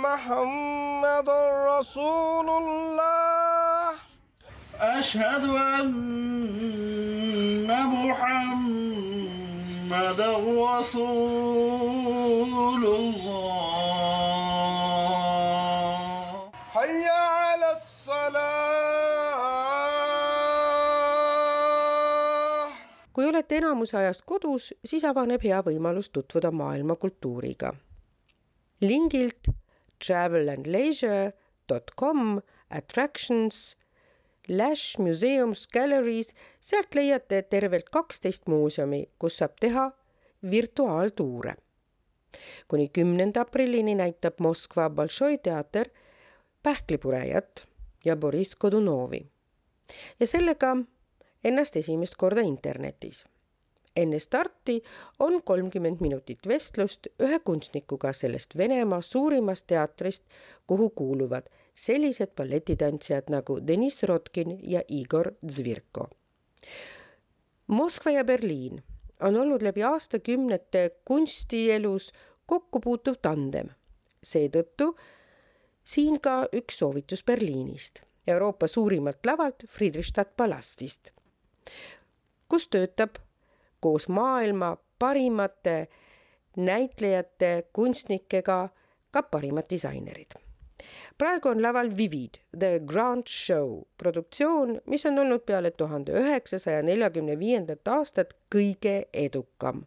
محمد 0.06 1.28
رسول 1.70 2.48
الله. 2.50 3.94
أشهد 4.80 5.44
أن 5.78 5.90
محمد 7.94 9.10
رسول 10.66 12.02
الله. 12.86 13.50
حي 16.74 17.06
على 17.08 17.68
الصلاة. 17.78 18.66
kui 23.14 23.24
olete 23.24 23.54
enamuse 23.56 23.96
ajast 23.96 24.22
kodus, 24.56 24.72
siis 24.84 25.04
avaneb 25.04 25.42
hea 25.44 25.62
võimalus 25.62 26.10
tutvuda 26.10 26.50
maailma 26.50 26.96
kultuuriga. 26.96 27.72
lingilt 28.80 29.48
travelandleisure.com 30.04 32.40
attractions 32.70 33.76
Lash 34.48 34.98
Museums 34.98 35.66
Galleries, 35.66 36.34
sealt 36.60 36.94
leiate 36.94 37.42
tervelt 37.42 37.88
kaksteist 37.90 38.46
muuseumi, 38.46 39.06
kus 39.18 39.36
saab 39.38 39.50
teha 39.60 39.92
virtuaaltuure. 40.50 41.54
kuni 42.68 42.88
kümnenda 42.88 43.40
aprillini 43.40 43.94
näitab 43.94 44.34
Moskva 44.40 44.90
Bolšoi 44.90 45.38
teater 45.38 45.88
Pähklipurejat 46.62 47.68
ja 48.04 48.16
Boriss 48.16 48.56
Kodunovi. 48.56 49.26
ja 50.20 50.26
sellega 50.26 50.76
ennast 51.44 51.76
esimest 51.76 52.14
korda 52.16 52.40
internetis. 52.40 53.24
Enne 53.96 54.18
starti 54.18 54.82
on 55.18 55.42
kolmkümmend 55.42 56.00
minutit 56.00 56.48
vestlust 56.48 57.06
ühe 57.20 57.38
kunstnikuga 57.38 58.12
sellest 58.12 58.56
Venemaa 58.56 59.00
suurimast 59.00 59.66
teatrist, 59.66 60.22
kuhu 60.66 60.90
kuuluvad 60.90 61.48
sellised 61.74 62.34
balletitantsijad 62.36 63.30
nagu 63.30 63.58
Deniss 63.66 64.02
Rotkin 64.02 64.58
ja 64.62 64.82
Igor 64.88 65.32
Zvirko. 65.48 66.08
Moskva 67.66 68.10
ja 68.10 68.24
Berliin 68.24 68.82
on 69.20 69.36
olnud 69.36 69.62
läbi 69.62 69.82
aastakümnete 69.82 70.90
kunstielus 71.04 72.12
kokkupuutuv 72.46 73.14
tandem. 73.22 73.68
seetõttu 74.26 74.96
siin 75.84 76.20
ka 76.20 76.48
üks 76.52 76.78
soovitus 76.78 77.22
Berliinist, 77.24 78.00
Euroopa 78.26 78.66
suurimalt 78.66 79.26
lavalt 79.26 79.64
Friedrichstadt 79.68 80.36
Palastist, 80.36 81.12
kus 82.48 82.66
töötab 82.68 83.20
koos 83.80 84.08
maailma 84.08 84.76
parimate 84.98 85.88
näitlejate, 86.56 87.68
kunstnikega 87.72 88.68
ka 89.10 89.22
parimad 89.22 89.68
disainerid 89.70 90.38
praegu 91.18 91.48
on 91.48 91.62
laval 91.62 91.88
Vivid, 91.96 92.38
The 92.58 92.80
Grand 92.86 93.24
Show 93.26 93.82
produktsioon, 93.98 94.80
mis 94.86 95.06
on 95.06 95.18
olnud 95.18 95.46
peale 95.48 95.70
tuhande 95.70 96.12
üheksasaja 96.12 96.82
neljakümne 96.84 97.38
viiendat 97.38 97.88
aastat 97.88 98.34
kõige 98.52 99.06
edukam 99.12 99.86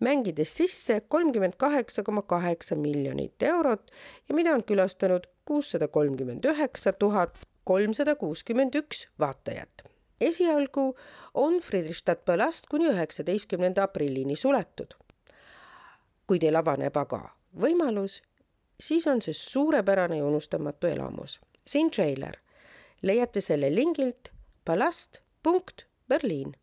mängides 0.00 0.56
sisse 0.56 1.00
kolmkümmend 1.08 1.52
kaheksa 1.56 2.02
koma 2.02 2.22
kaheksa 2.22 2.76
miljonit 2.76 3.42
eurot 3.42 3.90
ja 4.28 4.34
mida 4.34 4.54
on 4.54 4.64
külastanud 4.64 5.26
kuussada 5.44 5.88
kolmkümmend 5.88 6.44
üheksa 6.44 6.92
tuhat 6.92 7.38
kolmsada 7.64 8.14
kuuskümmend 8.14 8.74
üks 8.74 9.08
vaatajat. 9.20 9.89
Esialgu 10.20 10.96
on 11.34 11.60
Friedrichstadt 11.60 12.24
Palast 12.24 12.66
kuni 12.70 12.88
üheksateistkümnenda 12.88 13.82
aprillini 13.82 14.36
suletud. 14.36 14.94
kui 16.26 16.38
teil 16.38 16.54
avaneb 16.56 16.96
aga 16.96 17.24
võimalus, 17.58 18.20
siis 18.80 19.06
on 19.10 19.22
see 19.22 19.34
suurepärane 19.34 20.18
ja 20.18 20.24
unustamatu 20.24 20.86
elamus. 20.86 21.40
siin 21.66 21.90
treiler, 21.90 22.36
leiate 23.02 23.40
selle 23.40 23.74
lingilt 23.74 24.32
palast.berliin 24.64 26.54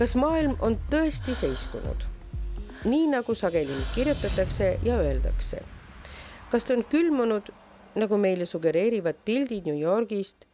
kas 0.00 0.14
maailm 0.16 0.54
on 0.64 0.78
tõesti 0.88 1.34
seiskunud? 1.36 2.06
nii 2.88 3.10
nagu 3.12 3.34
sageli 3.36 3.74
kirjutatakse 3.94 4.78
ja 4.82 4.94
öeldakse. 4.96 5.60
kas 6.50 6.64
ta 6.64 6.72
on 6.72 6.84
külmunud, 6.84 7.50
nagu 7.94 8.16
meile 8.16 8.46
sugereerivad 8.48 9.20
pildid 9.24 9.68
New 9.68 9.80
Yorgist, 9.80 10.46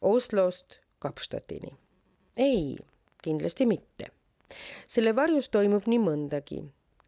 Oslost 0.00 0.76
Kapstadini? 0.98 1.72
ei, 2.36 2.76
kindlasti 3.22 3.66
mitte. 3.66 4.10
selle 4.88 5.16
varjus 5.16 5.48
toimub 5.48 5.88
nii 5.88 6.02
mõndagi. 6.04 6.60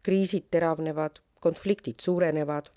kriisid 0.03 0.49
teravnevad, 0.51 1.21
konfliktid 1.39 2.01
suurenevad, 2.01 2.73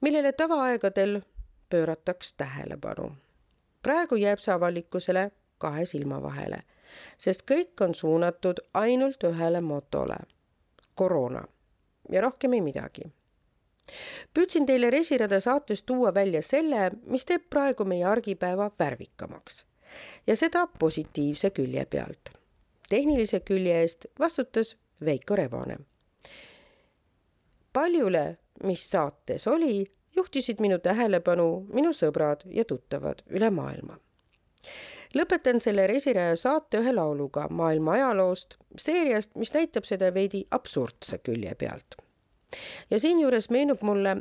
millele 0.00 0.32
tavaaegadel 0.32 1.20
pöörataks 1.68 2.32
tähelepanu. 2.32 3.12
praegu 3.82 4.14
jääb 4.14 4.38
see 4.38 4.54
avalikkusele 4.54 5.30
kahe 5.58 5.84
silma 5.84 6.22
vahele 6.22 6.62
sest 7.18 7.44
kõik 7.50 7.80
on 7.84 7.94
suunatud 7.94 8.60
ainult 8.74 9.24
ühele 9.24 9.60
motole, 9.60 10.16
koroona 10.94 11.44
ja 12.12 12.20
rohkem 12.20 12.52
ei 12.52 12.60
midagi. 12.60 13.12
püüdsin 14.34 14.66
teile 14.66 14.90
Resirada 14.90 15.40
saates 15.40 15.82
tuua 15.82 16.14
välja 16.14 16.42
selle, 16.42 16.90
mis 17.04 17.24
teeb 17.24 17.48
praegu 17.50 17.84
meie 17.84 18.04
argipäeva 18.04 18.70
värvikamaks 18.78 19.64
ja 20.26 20.36
seda 20.36 20.66
positiivse 20.66 21.50
külje 21.50 21.84
pealt. 21.86 22.30
tehnilise 22.88 23.40
külje 23.40 23.80
eest 23.80 24.06
vastutas 24.18 24.76
Veiko 25.04 25.36
Rebane. 25.36 25.78
paljule, 27.72 28.38
mis 28.64 28.90
saates 28.90 29.46
oli, 29.46 29.86
juhtisid 30.16 30.60
minu 30.60 30.78
tähelepanu 30.78 31.66
minu 31.72 31.92
sõbrad 31.92 32.44
ja 32.50 32.64
tuttavad 32.64 33.22
üle 33.30 33.50
maailma 33.50 33.98
lõpetan 35.14 35.60
selle 35.60 35.86
Resiraja 35.86 36.36
saate 36.36 36.82
ühe 36.82 36.92
lauluga 36.94 37.46
maailma 37.50 37.96
ajaloost, 37.98 38.56
seeriast, 38.78 39.34
mis 39.36 39.54
näitab 39.54 39.88
seda 39.88 40.12
veidi 40.14 40.44
absurdse 40.50 41.18
külje 41.18 41.54
pealt. 41.54 41.96
ja 42.90 42.98
siinjuures 42.98 43.50
meenub 43.50 43.82
mulle, 43.82 44.16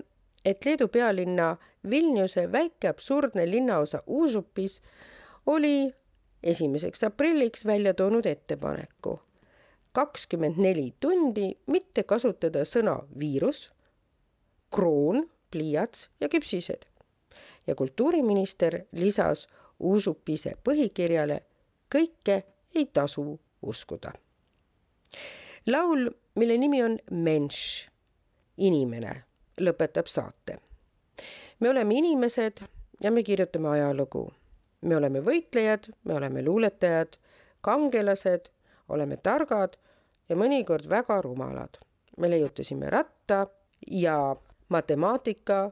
et 0.46 0.66
Leedu 0.66 0.88
pealinna 0.88 1.58
Vilniuse 1.90 2.52
väike 2.52 2.88
absurdne 2.88 3.50
linnaosa 3.50 4.04
Užupis 4.08 4.82
oli 5.46 5.94
esimeseks 6.44 7.04
aprilliks 7.04 7.66
välja 7.66 7.94
toonud 7.94 8.26
ettepaneku 8.26 9.20
kakskümmend 9.98 10.60
neli 10.62 10.92
tundi 11.02 11.48
mitte 11.74 12.04
kasutada 12.06 12.62
sõna 12.70 13.00
viirus, 13.18 13.72
kroon, 14.70 15.24
pliiats 15.52 16.10
ja 16.22 16.30
küpsised. 16.30 16.86
ja 17.68 17.76
kultuuriminister 17.76 18.78
lisas 18.92 19.48
Užupise 19.80 20.56
põhikirjale 20.64 21.42
kõike 21.96 22.44
ei 22.76 22.86
tasu 22.86 23.40
uskuda. 23.62 24.12
laul, 25.68 26.10
mille 26.36 26.58
nimi 26.58 26.84
on 26.84 26.98
Mensch, 27.12 27.90
inimene, 28.58 29.24
lõpetab 29.62 30.08
saate. 30.08 30.58
me 31.60 31.70
oleme 31.70 31.96
inimesed 31.96 32.62
ja 33.02 33.12
me 33.12 33.24
kirjutame 33.24 33.70
ajalugu. 33.70 34.34
me 34.82 34.96
oleme 34.96 35.20
võitlejad, 35.20 35.90
me 36.04 36.14
oleme 36.14 36.44
luuletajad, 36.44 37.18
kangelased, 37.62 38.50
oleme 38.90 39.18
targad 39.18 39.78
ja 40.30 40.36
mõnikord 40.36 40.90
väga 40.90 41.22
rumalad. 41.22 41.78
me 42.18 42.30
leiutasime 42.30 42.90
ratta 42.90 43.48
ja 43.88 44.36
matemaatika, 44.70 45.72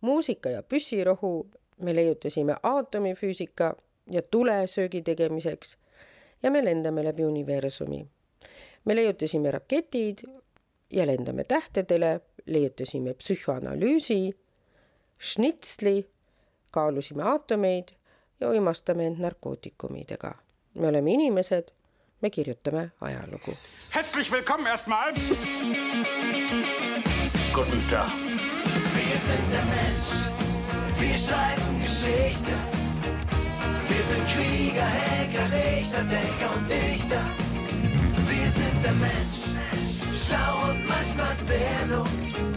muusika 0.00 0.50
ja 0.50 0.62
püssirohu 0.62 1.50
me 1.82 1.94
leiutasime 1.94 2.56
aatomifüüsika 2.62 3.74
ja 4.10 4.22
tule 4.22 4.66
söögi 4.66 5.02
tegemiseks 5.02 5.76
ja 6.42 6.50
me 6.50 6.64
lendame 6.64 7.04
läbi 7.04 7.24
universumi. 7.24 8.06
me 8.84 8.96
leiutasime 8.96 9.50
raketid 9.50 10.18
ja 10.90 11.06
lendame 11.06 11.44
tähtedele, 11.44 12.20
leiutasime 12.46 13.14
psühhoanalüüsi, 13.14 14.34
šnitsli, 15.18 16.08
kaalusime 16.72 17.22
aatomeid 17.22 17.88
ja 18.40 18.48
uimastame 18.50 19.06
end 19.06 19.18
narkootikumidega. 19.18 20.34
me 20.74 20.88
oleme 20.88 21.12
inimesed, 21.12 21.68
me 22.20 22.30
kirjutame 22.30 22.90
ajalugu. 23.00 23.54
Herzlich 23.90 24.32
willkommen 24.32 24.66
erstmal. 24.66 25.12
Guten 27.54 27.82
Tag. 27.90 28.10
Wir 28.94 29.18
sind 29.18 29.52
der 29.52 29.64
Mensch. 29.64 30.33
Wir 31.06 31.18
schreiben 31.18 31.82
Geschichte. 31.82 32.52
Wir 33.88 34.02
sind 34.08 34.26
Krieger, 34.32 34.86
Hacker, 34.86 35.46
Richter, 35.52 36.02
Denker 36.04 36.50
und 36.56 36.70
Dichter. 36.70 37.20
Wir 38.28 38.50
sind 38.50 38.82
der 38.82 38.92
Mensch. 38.92 39.40
Schlau 40.12 40.70
und 40.70 40.86
manchmal 40.88 41.34
sehr 41.46 41.96
dumm. 41.96 42.53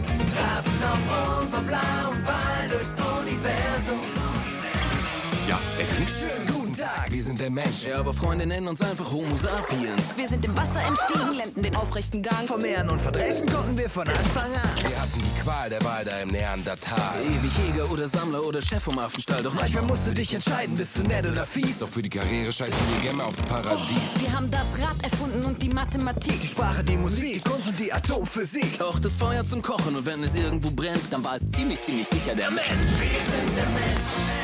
Der 7.38 7.50
Mensch. 7.50 7.84
Ja, 7.88 7.98
aber 8.00 8.12
Freunde 8.12 8.46
nennen 8.46 8.68
uns 8.68 8.80
einfach 8.80 9.10
Homo 9.10 9.36
sapiens. 9.36 10.02
Wir 10.16 10.28
sind 10.28 10.44
im 10.44 10.56
Wasser 10.56 10.80
entstiegen, 10.86 11.34
lenden 11.34 11.62
den 11.62 11.76
aufrechten 11.76 12.22
Gang. 12.22 12.46
Vermehren 12.46 12.90
und 12.90 13.00
verdreschen 13.00 13.46
konnten 13.46 13.78
wir 13.78 13.88
von 13.88 14.08
Anfang 14.08 14.52
an. 14.52 14.90
Wir 14.90 15.00
hatten 15.00 15.18
die 15.18 15.40
Qual 15.40 15.70
der 15.70 15.82
Wahl 15.84 16.04
da 16.04 16.18
im 16.18 16.28
Neandertal. 16.28 17.20
Ewig 17.22 17.52
Jäger 17.58 17.90
oder 17.90 18.08
Sammler 18.08 18.44
oder 18.44 18.60
Chef 18.60 18.82
vom 18.82 18.98
Affenstall. 18.98 19.42
Doch 19.42 19.54
Manchmal 19.54 19.84
musst 19.84 20.06
du 20.06 20.12
dich 20.12 20.34
entscheiden, 20.34 20.76
bist 20.76 20.96
du 20.96 21.02
nett 21.02 21.26
oder 21.26 21.44
fies. 21.44 21.78
Doch 21.78 21.88
für 21.88 22.02
die 22.02 22.10
Karriere 22.10 22.50
scheißen 22.50 22.74
wir 22.92 23.10
gerne 23.10 23.24
aufs 23.24 23.38
Paradies. 23.42 23.96
Wir 24.18 24.32
haben 24.32 24.50
das 24.50 24.66
Rad 24.80 25.02
erfunden 25.02 25.44
und 25.44 25.62
die 25.62 25.68
Mathematik. 25.68 26.40
Die 26.40 26.48
Sprache, 26.48 26.82
die 26.82 26.96
Musik, 26.96 27.44
die 27.44 27.50
Kunst 27.50 27.68
und 27.68 27.78
die 27.78 27.92
Atomphysik. 27.92 28.80
Auch 28.80 28.98
das 28.98 29.12
Feuer 29.12 29.46
zum 29.46 29.62
Kochen 29.62 29.96
und 29.96 30.04
wenn 30.04 30.22
es 30.24 30.34
irgendwo 30.34 30.70
brennt, 30.70 31.04
dann 31.10 31.22
war 31.22 31.36
es 31.36 31.50
ziemlich, 31.52 31.80
ziemlich 31.80 32.08
sicher 32.08 32.34
der 32.34 32.50
Mensch. 32.50 32.66
Wir 32.66 33.20
sind 33.20 33.56
der 33.56 33.68
Mensch. 33.68 34.38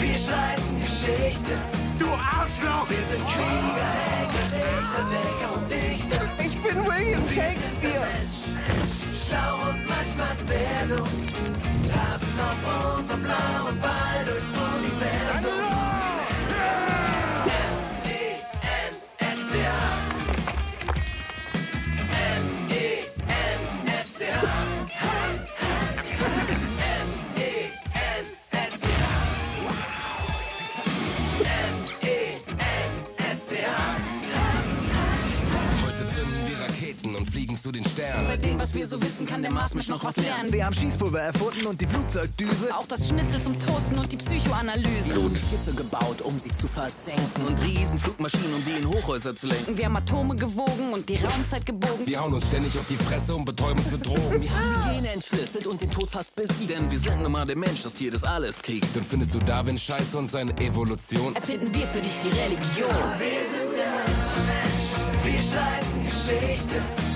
Wir 0.00 0.18
schreiben 0.18 0.82
Geschichte. 0.82 1.83
Du 1.98 2.06
Arschloch! 2.06 2.88
Wir 2.90 3.04
sind 3.10 3.24
Krieger, 3.28 3.90
Hacker, 4.10 4.46
Richter, 4.52 5.54
und 5.54 5.70
Dichter. 5.70 6.20
Ich 6.38 6.54
bin 6.62 6.84
William 6.84 7.22
Shakespeare. 7.28 8.08
Schlau 9.12 9.70
und 9.70 9.86
manchmal 9.86 10.34
sehr 10.46 10.96
dumm. 10.96 11.08
Rasen 11.92 12.40
auf 12.40 12.98
unserem 12.98 13.22
blauen 13.22 13.80
Ball 13.80 14.24
durchs 14.26 14.50
M-E-N-S-C-H. 37.64 37.64
Heute 37.64 37.72
zünden 37.72 37.72
wir 37.72 37.72
Raketen 37.72 37.72
und 37.72 37.72
fliegen 37.72 37.84
zu 37.84 38.10
den 38.44 38.74
wir 38.74 38.86
so 38.86 39.02
wissen, 39.02 39.26
kann 39.26 39.42
der 39.42 39.52
Marsmensch 39.52 39.88
noch 39.88 40.04
was 40.04 40.16
lernen. 40.16 40.52
Wir 40.52 40.66
haben 40.66 40.74
Schießpulver 40.74 41.20
erfunden 41.20 41.66
und 41.66 41.80
die 41.80 41.86
Flugzeugdüse. 41.86 42.74
Auch 42.76 42.86
das 42.86 43.08
Schnitzel 43.08 43.42
zum 43.42 43.58
Toasten 43.58 43.98
und 43.98 44.12
die 44.12 44.16
Psychoanalyse. 44.16 45.06
Wir 45.06 45.14
haben 45.14 45.36
Schiffe 45.36 45.72
gebaut, 45.74 46.20
um 46.22 46.38
sie 46.38 46.52
zu 46.52 46.68
versenken. 46.68 47.46
Und 47.46 47.60
Riesenflugmaschinen, 47.62 48.54
um 48.54 48.62
sie 48.62 48.72
in 48.72 48.88
Hochhäuser 48.88 49.34
zu 49.34 49.46
lenken. 49.46 49.76
Wir 49.76 49.86
haben 49.86 49.96
Atome 49.96 50.36
gewogen 50.36 50.92
und 50.92 51.08
die 51.08 51.16
Raumzeit 51.16 51.64
gebogen. 51.64 52.06
Wir 52.06 52.20
hauen 52.20 52.34
uns 52.34 52.46
ständig 52.46 52.78
auf 52.78 52.86
die 52.88 52.96
Fresse 52.96 53.34
und 53.34 53.44
betäuben 53.44 53.82
uns 53.82 53.90
mit 53.90 54.04
Drogen. 54.06 54.42
Wir 54.42 54.50
haben 54.50 54.84
die 54.84 54.96
Gene 54.96 55.12
entschlüsselt 55.12 55.66
und 55.66 55.80
den 55.80 55.90
Tod 55.90 56.10
fast 56.10 56.34
besiegt. 56.36 56.70
Denn 56.70 56.90
wir 56.90 56.98
sind 56.98 57.22
nun 57.22 57.32
mal 57.32 57.46
der 57.46 57.56
Mensch, 57.56 57.82
das 57.82 57.94
Tier, 57.94 58.10
das 58.10 58.24
alles 58.24 58.60
kriegt. 58.60 58.94
Und 58.96 59.06
findest 59.06 59.34
du 59.34 59.38
Darwin 59.38 59.78
scheiße 59.78 60.16
und 60.18 60.30
seine 60.30 60.52
Evolution? 60.58 61.34
Erfinden 61.34 61.72
wir 61.72 61.86
für 61.86 62.00
dich 62.00 62.12
die 62.22 62.28
Religion. 62.38 62.90
Wir 63.18 63.40
sind 63.48 63.72
der 63.74 63.92
Mensch. 64.50 65.24
Wir 65.24 65.42
schreiben 65.42 66.04
Geschichte. 66.04 67.13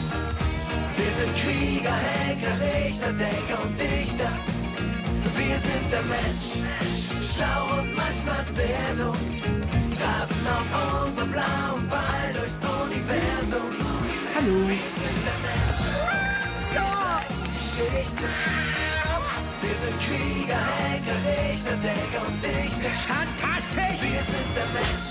Wir 0.98 1.12
sind 1.14 1.36
Krieger, 1.36 1.94
Henker, 1.94 2.56
Richter, 2.58 3.12
Denker 3.12 3.62
und 3.62 3.78
Dichter. 3.78 4.30
Wir 5.36 5.56
sind 5.66 5.86
der 5.92 6.02
Mensch. 6.02 6.48
Schlau 7.22 7.78
und 7.78 7.94
manchmal 7.94 8.42
sehr 8.58 8.88
dumm. 8.98 9.16
Rasen 10.02 10.46
auf 10.56 11.06
unserem 11.06 11.30
blauen 11.30 11.88
Ball 11.88 12.28
durchs 12.34 12.58
Universum. 12.82 13.70
Hallo. 14.34 14.58
Wir 14.66 14.90
sind 14.98 15.20
der 15.28 15.38
Mensch. 15.46 15.82
Wir 16.72 16.82
schreiben 16.90 17.38
Geschichte. 17.54 18.26
Wir 19.62 19.76
sind 19.82 19.96
Krieger, 20.02 20.62
Henker, 20.82 21.18
Richter, 21.30 21.76
Denker 21.78 22.22
und 22.26 22.36
Dichter. 22.42 22.90
Fantastisch. 23.06 24.00
Wir 24.02 24.22
sind 24.32 24.50
der 24.58 24.68
Mensch. 24.74 25.07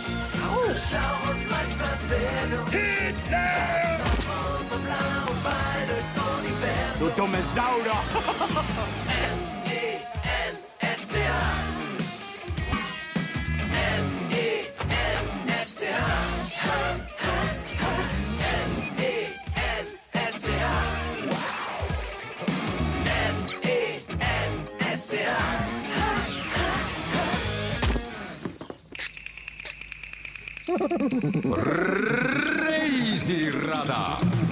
Hitler! 2.71 3.99
Du 6.99 7.09
dummes 7.15 7.37
Sau, 7.55 7.77
Reisirada. 32.67 34.46